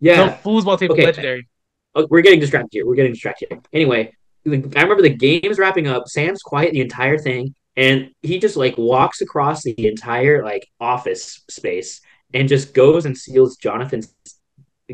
Yeah, 0.00 0.24
the 0.24 0.32
foosball 0.50 0.78
table 0.78 0.94
Okay. 0.94 1.06
legendary. 1.06 1.48
Oh, 1.94 2.06
we're 2.10 2.20
getting 2.22 2.40
distracted 2.40 2.68
here. 2.72 2.86
We're 2.86 2.94
getting 2.94 3.12
distracted. 3.12 3.48
Here. 3.50 3.60
Anyway, 3.72 4.12
I 4.46 4.50
remember 4.50 5.02
the 5.02 5.08
game's 5.14 5.58
wrapping 5.58 5.86
up. 5.88 6.08
Sam's 6.08 6.40
quiet 6.42 6.72
the 6.72 6.80
entire 6.80 7.18
thing, 7.18 7.54
and 7.76 8.10
he 8.22 8.38
just 8.38 8.56
like 8.56 8.76
walks 8.78 9.20
across 9.22 9.62
the 9.62 9.74
entire 9.86 10.44
like 10.44 10.68
office 10.78 11.42
space 11.50 12.00
and 12.34 12.48
just 12.48 12.74
goes 12.74 13.06
and 13.06 13.16
steals 13.16 13.56
Jonathan's 13.56 14.14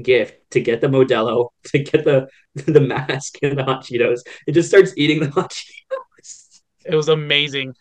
gift 0.03 0.51
to 0.51 0.61
get 0.61 0.81
the 0.81 0.89
Modelo, 0.89 1.49
to 1.67 1.79
get 1.79 2.05
the 2.05 2.29
the 2.55 2.81
mask 2.81 3.37
and 3.43 3.59
the 3.59 3.65
hot 3.65 3.85
Cheetos. 3.85 4.21
It 4.47 4.53
just 4.53 4.69
starts 4.69 4.93
eating 4.97 5.21
the 5.21 5.31
hot 5.31 5.53
Cheetos. 5.53 6.61
It 6.85 6.95
was 6.95 7.09
amazing. 7.09 7.75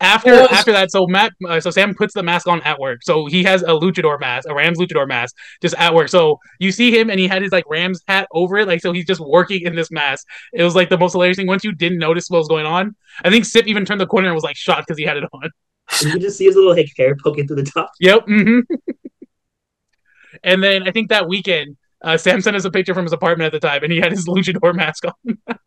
After 0.00 0.32
was- 0.32 0.48
after 0.50 0.72
that, 0.72 0.90
so 0.90 1.06
Matt, 1.06 1.32
uh, 1.48 1.60
so 1.60 1.70
Sam 1.70 1.94
puts 1.94 2.14
the 2.14 2.22
mask 2.22 2.48
on 2.48 2.60
at 2.62 2.78
work. 2.78 3.00
So 3.02 3.26
he 3.26 3.44
has 3.44 3.62
a 3.62 3.66
luchador 3.66 4.18
mask, 4.18 4.48
a 4.48 4.54
Rams 4.54 4.78
luchador 4.78 5.06
mask, 5.06 5.36
just 5.62 5.74
at 5.76 5.94
work. 5.94 6.08
So 6.08 6.38
you 6.58 6.72
see 6.72 6.96
him, 6.96 7.08
and 7.10 7.20
he 7.20 7.28
had 7.28 7.42
his 7.42 7.52
like 7.52 7.64
Rams 7.68 8.02
hat 8.08 8.26
over 8.32 8.56
it, 8.58 8.66
like 8.66 8.80
so 8.80 8.92
he's 8.92 9.06
just 9.06 9.20
working 9.20 9.62
in 9.62 9.76
this 9.76 9.90
mask. 9.90 10.26
It 10.52 10.62
was 10.64 10.74
like 10.74 10.88
the 10.88 10.98
most 10.98 11.12
hilarious 11.12 11.36
thing. 11.36 11.46
Once 11.46 11.62
you 11.64 11.72
didn't 11.72 11.98
notice 11.98 12.28
what 12.28 12.38
was 12.38 12.48
going 12.48 12.66
on, 12.66 12.96
I 13.24 13.30
think 13.30 13.44
Sip 13.44 13.66
even 13.66 13.84
turned 13.84 14.00
the 14.00 14.06
corner 14.06 14.26
and 14.28 14.34
was 14.34 14.44
like 14.44 14.56
shocked 14.56 14.86
because 14.88 14.98
he 14.98 15.04
had 15.04 15.18
it 15.18 15.24
on. 15.32 15.50
And 15.92 16.02
you 16.02 16.10
can 16.12 16.20
just 16.20 16.38
see 16.38 16.44
his 16.46 16.56
little 16.56 16.74
like 16.74 16.90
hair 16.96 17.16
poking 17.16 17.46
through 17.46 17.56
the 17.62 17.70
top. 17.70 17.92
Yep. 18.00 18.24
hmm 18.26 18.60
and 20.44 20.62
then 20.62 20.86
I 20.88 20.90
think 20.90 21.08
that 21.10 21.28
weekend, 21.28 21.76
uh, 22.02 22.16
Sam 22.16 22.40
sent 22.40 22.56
us 22.56 22.64
a 22.64 22.70
picture 22.70 22.94
from 22.94 23.04
his 23.04 23.12
apartment 23.12 23.46
at 23.46 23.52
the 23.60 23.66
time, 23.66 23.82
and 23.82 23.92
he 23.92 24.00
had 24.00 24.12
his 24.12 24.26
luchador 24.26 24.74
mask 24.74 25.04
on. 25.04 25.38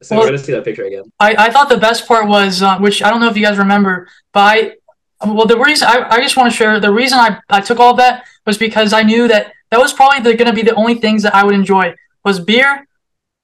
So 0.00 0.14
Well- 0.14 0.26
we're 0.26 0.28
gonna 0.28 0.38
see 0.38 0.52
that 0.52 0.64
picture 0.64 0.84
again. 0.84 1.10
I, 1.18 1.34
I 1.46 1.50
thought 1.50 1.68
the 1.68 1.76
best 1.76 2.06
part 2.06 2.28
was, 2.28 2.62
uh, 2.62 2.78
which 2.78 3.02
I 3.02 3.10
don't 3.10 3.20
know 3.20 3.28
if 3.28 3.36
you 3.36 3.44
guys 3.44 3.58
remember, 3.58 4.06
but 4.32 4.40
I, 4.40 5.26
well, 5.26 5.44
the 5.44 5.58
reason 5.58 5.88
I, 5.88 6.06
I 6.08 6.20
just 6.20 6.36
want 6.36 6.52
to 6.52 6.56
share 6.56 6.78
the 6.78 6.92
reason 6.92 7.18
I, 7.18 7.40
I 7.50 7.60
took 7.60 7.80
all 7.80 7.90
of 7.90 7.96
that 7.96 8.24
was 8.46 8.56
because 8.56 8.92
I 8.92 9.02
knew 9.02 9.26
that 9.26 9.52
that 9.72 9.80
was 9.80 9.92
probably 9.92 10.20
going 10.22 10.46
to 10.46 10.52
be 10.52 10.62
the 10.62 10.74
only 10.76 10.94
things 10.94 11.24
that 11.24 11.34
I 11.34 11.42
would 11.42 11.54
enjoy 11.56 11.94
was 12.24 12.38
beer, 12.38 12.86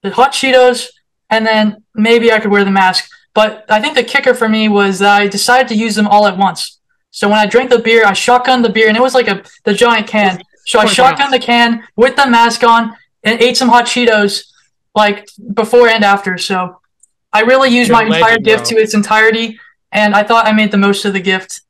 the 0.01 0.11
hot 0.11 0.31
Cheetos, 0.31 0.87
and 1.29 1.45
then 1.45 1.83
maybe 1.93 2.31
I 2.31 2.39
could 2.39 2.51
wear 2.51 2.63
the 2.63 2.71
mask. 2.71 3.09
But 3.35 3.65
I 3.69 3.79
think 3.81 3.95
the 3.95 4.03
kicker 4.03 4.33
for 4.33 4.49
me 4.49 4.69
was 4.69 4.97
that 4.99 5.21
I 5.21 5.27
decided 5.27 5.67
to 5.67 5.75
use 5.75 5.93
them 5.93 6.07
all 6.07 6.25
at 6.25 6.37
once. 6.37 6.79
So 7.11 7.29
when 7.29 7.37
I 7.37 7.45
drank 7.45 7.69
the 7.69 7.79
beer, 7.79 8.05
I 8.05 8.11
shotgunned 8.11 8.63
the 8.63 8.69
beer, 8.69 8.87
and 8.87 8.97
it 8.97 9.03
was 9.03 9.13
like 9.13 9.27
a 9.27 9.43
the 9.65 9.73
giant 9.73 10.07
can. 10.07 10.41
So 10.65 10.79
I 10.79 10.85
24 10.85 11.05
shotgunned 11.05 11.31
the 11.31 11.39
can 11.39 11.83
with 11.95 12.15
the 12.15 12.27
mask 12.27 12.63
on 12.63 12.95
and 13.23 13.39
ate 13.41 13.57
some 13.57 13.69
hot 13.69 13.85
Cheetos, 13.85 14.45
like 14.95 15.27
before 15.53 15.87
and 15.87 16.03
after. 16.03 16.37
So 16.37 16.81
I 17.31 17.41
really 17.41 17.69
used 17.69 17.89
You're 17.89 17.97
my 17.97 18.03
a 18.03 18.15
entire 18.17 18.37
gift 18.39 18.69
bro. 18.69 18.77
to 18.77 18.83
its 18.83 18.93
entirety, 18.93 19.59
and 19.91 20.15
I 20.15 20.23
thought 20.23 20.47
I 20.47 20.53
made 20.53 20.71
the 20.71 20.77
most 20.77 21.05
of 21.05 21.13
the 21.13 21.19
gift. 21.19 21.61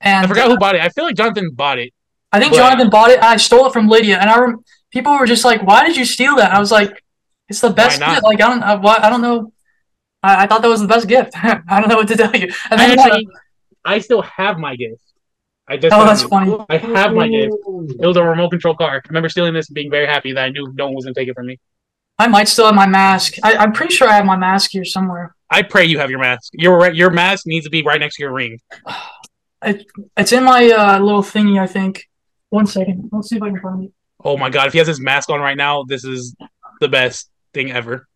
And 0.00 0.24
I 0.24 0.28
forgot 0.28 0.50
who 0.50 0.56
bought 0.58 0.74
it. 0.74 0.80
I 0.80 0.88
feel 0.88 1.04
like 1.04 1.16
Jonathan 1.16 1.50
bought 1.50 1.78
it. 1.78 1.92
I 2.32 2.40
think 2.40 2.52
but- 2.52 2.58
Jonathan 2.58 2.88
bought 2.88 3.10
it, 3.10 3.22
I 3.22 3.36
stole 3.36 3.66
it 3.66 3.72
from 3.74 3.88
Lydia. 3.88 4.18
And 4.18 4.30
I 4.30 4.38
rem- 4.38 4.64
people 4.90 5.12
were 5.18 5.26
just 5.26 5.44
like, 5.44 5.62
"Why 5.62 5.86
did 5.86 5.96
you 5.96 6.06
steal 6.06 6.36
that?" 6.36 6.48
And 6.48 6.56
I 6.56 6.60
was 6.60 6.72
like, 6.72 7.02
"It's 7.48 7.60
the 7.60 7.70
best 7.70 8.00
gift." 8.00 8.22
Like 8.22 8.40
I 8.40 8.48
don't, 8.48 8.62
I, 8.62 9.06
I 9.06 9.10
don't 9.10 9.20
know. 9.20 9.52
I, 10.22 10.44
I 10.44 10.46
thought 10.46 10.62
that 10.62 10.68
was 10.68 10.80
the 10.80 10.88
best 10.88 11.08
gift. 11.08 11.32
I 11.42 11.80
don't 11.80 11.88
know 11.88 11.96
what 11.96 12.08
to 12.08 12.16
tell 12.16 12.34
you. 12.34 12.52
And 12.70 12.80
I 12.80 12.88
then 12.88 12.98
actually, 12.98 13.28
I 13.84 13.98
still 13.98 14.22
have 14.22 14.58
my 14.58 14.76
gift. 14.76 15.02
I 15.68 15.76
just 15.76 15.94
Oh, 15.94 16.04
that's 16.04 16.22
found 16.22 16.48
funny. 16.48 16.66
I 16.68 16.76
have 16.78 17.12
my 17.12 17.28
gift. 17.28 17.54
It 18.00 18.06
was 18.06 18.16
a 18.16 18.24
remote 18.24 18.50
control 18.50 18.74
car. 18.74 18.96
I 18.96 19.08
remember 19.08 19.28
stealing 19.28 19.54
this 19.54 19.68
and 19.68 19.74
being 19.74 19.90
very 19.90 20.06
happy 20.06 20.32
that 20.32 20.42
I 20.44 20.50
knew 20.50 20.72
no 20.74 20.86
one 20.86 20.94
was 20.94 21.04
gonna 21.04 21.14
take 21.14 21.28
it 21.28 21.34
from 21.34 21.46
me. 21.46 21.58
I 22.18 22.26
might 22.26 22.48
still 22.48 22.66
have 22.66 22.74
my 22.74 22.86
mask. 22.86 23.34
I, 23.42 23.54
I'm 23.54 23.72
pretty 23.72 23.94
sure 23.94 24.08
I 24.08 24.12
have 24.12 24.26
my 24.26 24.36
mask 24.36 24.72
here 24.72 24.84
somewhere. 24.84 25.34
I 25.48 25.62
pray 25.62 25.86
you 25.86 25.98
have 25.98 26.10
your 26.10 26.18
mask. 26.18 26.50
Your 26.54 26.92
your 26.92 27.10
mask 27.10 27.46
needs 27.46 27.64
to 27.64 27.70
be 27.70 27.82
right 27.82 28.00
next 28.00 28.16
to 28.16 28.22
your 28.22 28.32
ring. 28.32 28.58
It's 30.16 30.32
in 30.32 30.44
my 30.44 30.70
uh, 30.70 30.98
little 31.00 31.20
thingy, 31.20 31.60
I 31.60 31.66
think. 31.66 32.08
One 32.48 32.66
second. 32.66 33.10
Let's 33.12 33.28
see 33.28 33.36
if 33.36 33.42
I 33.42 33.50
can 33.50 33.60
find 33.60 33.84
it. 33.84 33.92
Oh 34.24 34.38
my 34.38 34.48
god, 34.48 34.68
if 34.68 34.72
he 34.72 34.78
has 34.78 34.88
his 34.88 35.00
mask 35.00 35.28
on 35.28 35.38
right 35.38 35.56
now, 35.56 35.84
this 35.84 36.02
is 36.02 36.34
the 36.80 36.88
best 36.88 37.28
thing 37.52 37.70
ever. 37.70 38.08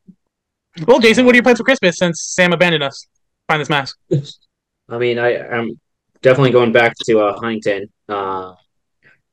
Well, 0.86 0.98
Jason, 0.98 1.24
what 1.24 1.34
are 1.34 1.36
your 1.36 1.42
plans 1.42 1.58
for 1.58 1.64
Christmas 1.64 1.98
since 1.98 2.22
Sam 2.22 2.52
abandoned 2.52 2.82
us? 2.82 3.06
Find 3.48 3.60
this 3.60 3.68
mask. 3.68 3.96
I 4.88 4.98
mean, 4.98 5.18
I, 5.18 5.38
I'm 5.38 5.78
definitely 6.22 6.50
going 6.50 6.72
back 6.72 6.94
to 7.06 7.20
uh, 7.20 7.34
Huntington, 7.38 7.86
uh, 8.08 8.54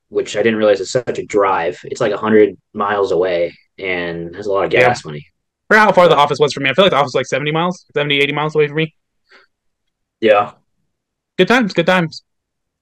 which 0.10 0.36
I 0.38 0.44
didn't 0.44 0.58
realize 0.60 0.80
is 0.80 0.92
such 0.92 1.18
a 1.18 1.26
drive. 1.26 1.80
It's 1.86 2.00
like 2.02 2.14
hundred 2.14 2.58
miles 2.74 3.12
away, 3.12 3.58
and 3.78 4.36
has 4.36 4.46
a 4.46 4.52
lot 4.52 4.66
of 4.66 4.70
gas 4.72 5.04
money. 5.04 5.26
For 5.68 5.78
how 5.78 5.92
far 5.92 6.08
the 6.08 6.16
office 6.18 6.38
was 6.40 6.54
from 6.54 6.64
me. 6.64 6.70
I 6.70 6.74
feel 6.74 6.86
like 6.86 6.92
the 6.92 6.98
office 6.98 7.10
was 7.10 7.16
like 7.16 7.26
70 7.28 7.52
miles, 7.52 7.86
70, 7.96 8.20
80 8.20 8.34
miles 8.34 8.56
away 8.56 8.68
from 8.68 8.78
me. 8.78 8.94
Yeah, 10.20 10.52
Good 11.38 11.48
times, 11.48 11.74
good 11.74 11.88
times. 11.88 12.24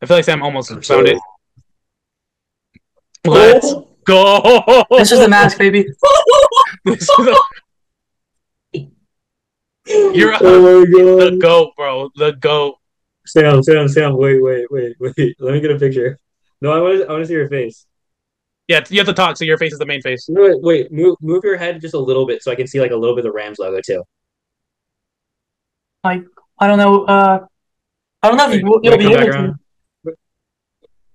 I 0.01 0.05
feel 0.05 0.17
like 0.17 0.25
Sam 0.25 0.41
almost 0.43 0.67
found 0.69 0.79
Absolutely. 0.79 1.13
it. 1.13 1.21
Let's 3.25 3.73
go. 4.05 4.85
This 4.91 5.11
is 5.11 5.19
the 5.19 5.29
mask, 5.29 5.57
baby. 5.57 5.85
This 6.85 7.01
is 7.01 7.07
the- 7.07 7.43
You're 9.89 10.31
a- 10.33 10.37
oh 10.41 10.61
my 10.61 10.85
the 10.85 11.29
god, 11.31 11.41
goat, 11.41 11.73
bro. 11.75 12.09
The 12.15 12.31
goat. 12.33 12.75
Sam, 13.25 13.61
Sam, 13.63 13.87
Sam, 13.87 14.17
wait, 14.17 14.41
wait, 14.41 14.65
wait, 14.71 14.95
wait. 14.99 15.35
Let 15.39 15.53
me 15.53 15.59
get 15.59 15.71
a 15.71 15.77
picture. 15.79 16.17
No, 16.61 16.71
I 16.71 16.79
want 16.81 16.99
to, 16.99 17.07
I 17.07 17.11
want 17.11 17.23
to 17.23 17.27
see 17.27 17.33
your 17.33 17.49
face. 17.49 17.85
Yeah, 18.67 18.81
you 18.89 18.99
have 18.99 19.07
to 19.07 19.13
talk, 19.13 19.37
so 19.37 19.45
your 19.45 19.57
face 19.57 19.73
is 19.73 19.79
the 19.79 19.85
main 19.85 20.01
face. 20.01 20.25
Wait, 20.29 20.61
wait, 20.61 20.91
move, 20.91 21.17
move 21.21 21.43
your 21.43 21.57
head 21.57 21.81
just 21.81 21.95
a 21.95 21.99
little 21.99 22.27
bit 22.27 22.43
so 22.43 22.51
I 22.51 22.55
can 22.55 22.67
see 22.67 22.79
like 22.79 22.91
a 22.91 22.95
little 22.95 23.15
bit 23.15 23.25
of 23.25 23.31
the 23.31 23.35
Rams 23.35 23.57
logo 23.57 23.79
too. 23.83 24.03
I 26.03 26.21
don't 26.67 26.77
know. 26.77 27.05
Uh, 27.05 27.45
I 28.21 28.27
don't 28.27 28.37
know 28.37 28.49
if 28.51 28.59
you, 28.59 28.65
Wait, 28.65 28.83
you'll 28.83 28.91
wait, 28.91 28.99
be 28.99 29.03
come 29.05 29.13
able 29.13 29.53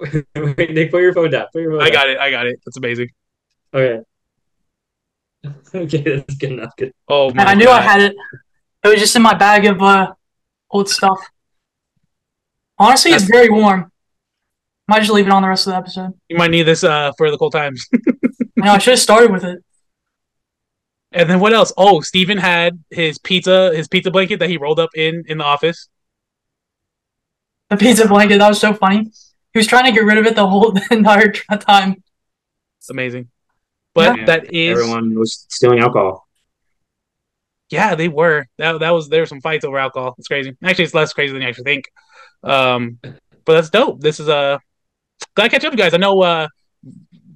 back 0.01 0.25
to. 0.35 0.55
Wait, 0.57 0.71
Nick, 0.75 0.91
put 0.91 1.01
your 1.03 1.15
phone 1.15 1.31
down. 1.31 1.47
Put 1.53 1.63
your 1.63 1.73
phone 1.73 1.83
I 1.83 1.85
down. 1.91 1.93
got 1.93 2.11
it. 2.11 2.19
I 2.19 2.31
got 2.31 2.47
it. 2.47 2.61
That's 2.65 2.77
amazing. 2.77 3.09
Okay. 3.73 4.01
Okay, 5.75 6.01
that's 6.03 6.37
good 6.37 6.53
enough. 6.53 6.73
Good. 6.79 6.95
Oh 7.07 7.27
my 7.35 7.43
And 7.43 7.51
I 7.51 7.55
knew 7.55 7.69
I 7.69 7.81
had 7.83 8.01
it. 8.01 8.17
It 8.85 8.89
was 8.89 9.01
just 9.01 9.17
in 9.17 9.23
my 9.23 9.35
bag 9.35 9.65
of 9.65 9.81
uh, 9.81 10.13
old 10.71 10.89
stuff. 10.91 11.19
Honestly, 12.79 13.13
it's 13.13 13.25
very 13.25 13.49
warm. 13.49 13.91
Might 14.89 15.01
just 15.01 15.13
leave 15.13 15.27
it 15.27 15.33
on 15.33 15.41
the 15.43 15.49
rest 15.49 15.67
of 15.67 15.73
the 15.73 15.79
episode. 15.79 16.13
You 16.29 16.37
might 16.37 16.51
need 16.51 16.65
this 16.65 16.85
uh, 16.85 17.13
for 17.17 17.31
the 17.31 17.39
cold 17.39 17.53
times. 17.53 17.89
I 17.95 18.67
know 18.67 18.73
I 18.73 18.79
should 18.79 18.93
have 18.93 19.01
started 19.01 19.33
with 19.33 19.45
it. 19.45 19.65
And 21.13 21.31
then 21.31 21.41
what 21.41 21.55
else? 21.55 21.73
Oh, 21.79 22.01
Steven 22.01 22.37
had 22.37 22.83
his 22.91 23.19
pizza, 23.19 23.73
his 23.75 23.89
pizza 23.89 24.11
blanket 24.11 24.41
that 24.41 24.51
he 24.51 24.59
rolled 24.59 24.81
up 24.81 24.91
in 24.95 25.25
in 25.29 25.39
the 25.39 25.45
office. 25.45 25.89
The 27.71 27.77
pizza 27.79 28.07
blanket 28.07 28.39
that 28.39 28.49
was 28.49 28.61
so 28.61 28.75
funny. 28.75 29.11
He 29.53 29.59
was 29.59 29.67
trying 29.67 29.85
to 29.85 29.93
get 29.93 30.05
rid 30.05 30.19
of 30.19 30.27
it 30.27 30.35
the 30.35 30.47
whole 30.47 30.77
entire 30.91 31.31
time. 31.33 32.03
It's 32.81 32.91
amazing. 32.91 33.29
But 33.95 34.19
Yeah. 34.19 34.25
that 34.27 34.53
is 34.53 34.79
Everyone 34.79 35.19
was 35.19 35.47
stealing 35.49 35.79
alcohol. 35.79 36.24
Yeah, 37.71 37.95
they 37.95 38.09
were. 38.09 38.47
That 38.59 38.81
that 38.81 38.91
was 38.91 39.09
there 39.09 39.23
were 39.23 39.27
some 39.27 39.41
fights 39.41 39.65
over 39.65 39.79
alcohol. 39.79 40.15
It's 40.19 40.29
crazy. 40.29 40.57
Actually, 40.63 40.85
it's 40.85 40.95
less 40.95 41.13
crazy 41.13 41.33
than 41.33 41.43
you 41.43 41.49
actually 41.49 41.65
think. 41.65 41.85
Um, 42.43 42.99
but 43.03 43.55
that's 43.55 43.71
dope. 43.71 44.01
This 44.01 44.21
is 44.21 44.29
a 44.29 44.61
glad 45.35 45.47
to 45.47 45.51
catch 45.51 45.65
up 45.65 45.73
you 45.73 45.79
guys. 45.79 45.95
I 45.95 45.99
know 45.99 46.21
uh 46.23 46.49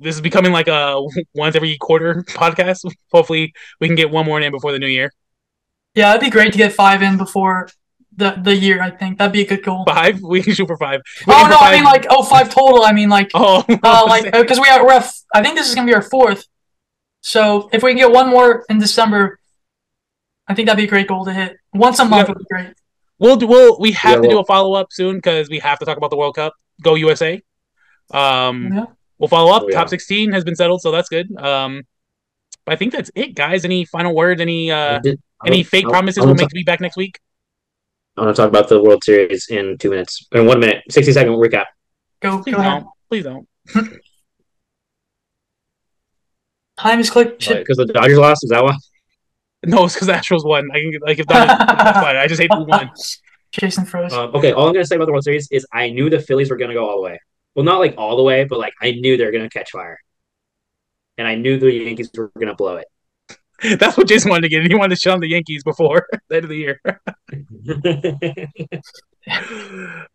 this 0.00 0.14
is 0.14 0.20
becoming 0.20 0.52
like 0.52 0.68
a 0.68 1.00
once 1.34 1.56
every 1.56 1.76
quarter 1.78 2.22
podcast. 2.28 2.90
Hopefully, 3.12 3.52
we 3.80 3.88
can 3.88 3.96
get 3.96 4.10
one 4.10 4.26
more 4.26 4.40
in 4.40 4.52
before 4.52 4.72
the 4.72 4.78
new 4.78 4.86
year. 4.86 5.12
Yeah, 5.94 6.10
it'd 6.10 6.20
be 6.20 6.30
great 6.30 6.52
to 6.52 6.58
get 6.58 6.72
five 6.72 7.02
in 7.02 7.16
before 7.16 7.68
the 8.16 8.38
the 8.42 8.54
year. 8.54 8.82
I 8.82 8.90
think 8.90 9.18
that'd 9.18 9.32
be 9.32 9.42
a 9.42 9.46
good 9.46 9.64
goal. 9.64 9.84
Five, 9.86 10.20
we 10.22 10.42
can 10.42 10.54
shoot 10.54 10.66
for 10.66 10.76
five. 10.76 11.00
We 11.26 11.34
Oh 11.34 11.48
no, 11.48 11.56
I 11.58 11.74
mean 11.74 11.84
like 11.84 12.06
oh 12.10 12.22
five 12.22 12.50
total. 12.50 12.84
I 12.84 12.92
mean 12.92 13.08
like 13.08 13.30
oh, 13.34 13.64
uh, 13.68 14.04
like 14.06 14.30
because 14.32 14.60
we 14.60 14.68
are 14.68 14.84
we're 14.84 14.92
at, 14.92 15.10
I 15.34 15.42
think 15.42 15.56
this 15.56 15.68
is 15.68 15.74
gonna 15.74 15.86
be 15.86 15.94
our 15.94 16.02
fourth. 16.02 16.44
So 17.20 17.68
if 17.72 17.82
we 17.82 17.90
can 17.90 17.98
get 17.98 18.12
one 18.12 18.28
more 18.28 18.64
in 18.68 18.78
December, 18.78 19.40
I 20.48 20.54
think 20.54 20.66
that'd 20.66 20.78
be 20.78 20.84
a 20.84 20.88
great 20.88 21.06
goal 21.08 21.24
to 21.26 21.32
hit. 21.32 21.56
Once 21.74 21.98
a 21.98 22.04
month 22.04 22.28
Yeah. 22.28 22.32
would 22.34 22.38
be 22.38 22.44
great. 22.50 22.74
We'll 23.18 23.36
do, 23.36 23.46
we'll 23.46 23.78
we 23.78 23.92
have 23.92 24.16
Yeah, 24.16 24.22
to 24.22 24.28
do 24.28 24.38
a 24.40 24.44
follow 24.44 24.74
up 24.74 24.88
soon 24.92 25.16
because 25.16 25.48
we 25.50 25.58
have 25.58 25.78
to 25.80 25.84
talk 25.84 25.96
about 25.96 26.10
the 26.10 26.16
World 26.16 26.36
Cup. 26.36 26.54
Go 26.82 26.94
USA. 26.94 27.42
Um, 28.12 28.72
Yeah. 28.72 28.84
we'll 29.18 29.28
follow 29.28 29.52
up. 29.52 29.64
Oh, 29.64 29.68
yeah. 29.68 29.74
Top 29.76 29.88
sixteen 29.88 30.32
has 30.32 30.44
been 30.44 30.56
settled, 30.56 30.80
so 30.80 30.90
that's 30.90 31.08
good. 31.08 31.28
Um, 31.36 31.82
but 32.64 32.72
I 32.72 32.76
think 32.76 32.92
that's 32.92 33.10
it, 33.14 33.34
guys. 33.34 33.64
Any 33.64 33.84
final 33.84 34.14
words? 34.14 34.40
Any 34.40 34.70
uh, 34.70 35.00
Did- 35.00 35.20
any 35.46 35.62
fake 35.62 35.86
I- 35.86 35.90
promises 35.90 36.18
I 36.18 36.20
we'll 36.22 36.28
wanna 36.30 36.42
make 36.42 36.48
to 36.48 36.54
be 36.54 36.62
back 36.64 36.80
next 36.80 36.96
week? 36.96 37.18
I 38.16 38.22
want 38.22 38.34
to 38.34 38.42
talk 38.42 38.48
about 38.48 38.68
the 38.68 38.82
World 38.82 39.04
Series 39.04 39.46
in 39.48 39.76
two 39.78 39.90
minutes. 39.90 40.26
In 40.32 40.46
one 40.46 40.58
minute, 40.60 40.82
sixty 40.90 41.12
second 41.12 41.34
recap. 41.34 41.66
Go 42.20 42.42
Please 42.42 42.54
go 42.56 42.62
don't. 42.62 42.86
Please 43.08 43.24
don't. 43.24 43.46
Time 46.78 47.00
is 47.00 47.10
click. 47.10 47.40
Shit. 47.40 47.58
Because 47.58 47.76
the 47.76 47.86
Dodgers 47.86 48.18
lost. 48.18 48.44
Is 48.44 48.50
that 48.50 48.62
why? 48.62 48.76
No, 49.66 49.84
it's 49.84 49.94
because 49.94 50.06
the 50.06 50.12
Astros 50.14 50.44
won. 50.44 50.68
I 50.72 50.80
can 50.80 50.92
like 51.02 51.18
if 51.18 51.28
not, 51.28 51.48
it's 51.50 51.98
fine. 51.98 52.16
I 52.16 52.26
just 52.26 52.40
hate 52.40 52.52
who 52.52 52.64
won. 52.64 52.90
Jason 53.52 53.84
froze. 53.86 54.12
Um, 54.12 54.34
okay, 54.34 54.52
all 54.52 54.66
I'm 54.68 54.72
gonna 54.72 54.84
say 54.84 54.96
about 54.96 55.06
the 55.06 55.12
World 55.12 55.24
Series 55.24 55.48
is 55.50 55.66
I 55.72 55.90
knew 55.90 56.10
the 56.10 56.20
Phillies 56.20 56.50
were 56.50 56.56
gonna 56.56 56.74
go 56.74 56.88
all 56.88 56.96
the 56.96 57.02
way. 57.02 57.18
Well, 57.54 57.64
not 57.64 57.78
like 57.80 57.94
all 57.98 58.16
the 58.16 58.22
way, 58.22 58.44
but 58.44 58.58
like 58.58 58.72
I 58.80 58.92
knew 58.92 59.16
they 59.16 59.24
were 59.24 59.32
gonna 59.32 59.48
catch 59.50 59.70
fire, 59.70 59.98
and 61.16 61.26
I 61.26 61.34
knew 61.34 61.58
the 61.58 61.72
Yankees 61.72 62.10
were 62.16 62.30
gonna 62.38 62.54
blow 62.54 62.76
it. 62.76 62.86
That's 63.80 63.96
what 63.96 64.06
Jason 64.06 64.30
wanted 64.30 64.42
to 64.42 64.48
get. 64.50 64.64
He 64.66 64.74
wanted 64.76 64.94
to 64.94 65.00
shut 65.00 65.14
on 65.14 65.20
the 65.20 65.28
Yankees 65.28 65.64
before 65.64 66.06
the 66.28 66.36
end 66.36 66.44
of 66.44 66.50
the 66.50 66.56
year. 66.56 66.80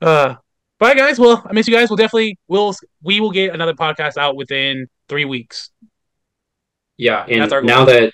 uh, 0.02 0.36
bye 0.80 0.94
guys. 0.96 1.20
Well, 1.20 1.44
I 1.46 1.54
miss 1.54 1.68
you 1.68 1.74
guys. 1.76 1.90
We'll 1.90 1.98
definitely 1.98 2.38
we'll 2.48 2.74
we 3.02 3.20
will 3.20 3.32
get 3.32 3.54
another 3.54 3.74
podcast 3.74 4.18
out 4.18 4.36
within 4.36 4.88
three 5.10 5.26
weeks. 5.26 5.70
yeah, 6.98 7.26
and 7.28 7.42
That's 7.42 7.52
our 7.54 7.62
goal. 7.62 7.68
now 7.68 7.86
that 7.86 8.14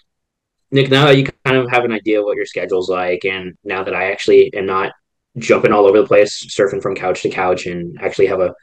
Nick, 0.71 0.89
now 0.91 1.05
that 1.05 1.17
you 1.17 1.25
kind 1.45 1.58
of 1.58 1.69
have 1.71 1.84
an 1.84 1.91
idea 1.91 2.19
of 2.19 2.25
what 2.25 2.36
your 2.38 2.45
schedule's 2.45 2.89
like, 2.89 3.25
and 3.25 3.55
now 3.63 3.84
that 3.84 3.95
I 3.95 4.12
actually 4.12 4.53
am 4.53 4.65
not 4.67 4.91
jumping 5.38 5.71
all 5.71 5.86
over 5.88 5.99
the 6.01 6.08
place, 6.08 6.45
surfing 6.45 6.82
from 6.82 6.95
couch 6.95 7.21
to 7.23 7.29
couch, 7.29 7.65
and 7.65 7.99
actually 8.01 8.27
have 8.27 8.39
a 8.39 8.53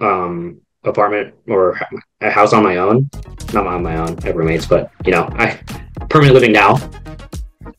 um 0.00 0.60
apartment 0.84 1.34
or 1.48 1.78
a 2.20 2.30
house 2.30 2.52
on 2.52 2.62
my 2.62 2.76
own. 2.76 3.08
Not 3.52 3.66
on 3.66 3.82
my 3.82 3.96
own, 3.96 4.16
I 4.22 4.26
have 4.26 4.36
roommates, 4.36 4.66
but 4.66 4.90
you 5.04 5.12
know, 5.12 5.28
I 5.32 5.60
permanent 6.08 6.34
living 6.34 6.52
now. 6.52 6.78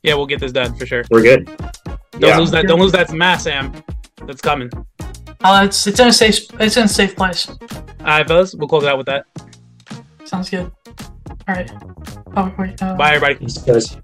Yeah, 0.03 0.15
we'll 0.15 0.25
get 0.25 0.39
this 0.39 0.51
done 0.51 0.75
for 0.75 0.85
sure. 0.85 1.03
We're 1.09 1.21
good. 1.21 1.45
Don't 2.11 2.21
Yeah. 2.21 2.37
lose 2.37 2.51
that. 2.51 2.67
Don't 2.67 2.79
lose 2.79 2.91
that 2.93 3.11
mass, 3.13 3.43
Sam. 3.43 3.73
That's 4.25 4.41
coming. 4.41 4.69
Uh, 5.43 5.63
it's 5.65 5.85
it's 5.87 5.99
in 5.99 6.07
a 6.07 6.13
safe 6.13 6.39
it's 6.59 6.77
in 6.77 6.83
a 6.85 6.87
safe 6.87 7.15
place. 7.15 7.47
All 7.47 7.57
right, 8.05 8.27
fellas, 8.27 8.53
we'll 8.55 8.67
close 8.67 8.83
it 8.83 8.89
out 8.89 8.97
with 8.97 9.07
that. 9.07 9.25
Sounds 10.25 10.49
good. 10.49 10.71
All 11.47 11.55
right. 11.55 11.71
Oh 12.35 12.53
wait. 12.57 12.81
Uh, 12.81 12.95
Bye, 12.95 13.15
everybody. 13.15 13.35
Peace, 13.35 13.57
guys. 13.59 13.97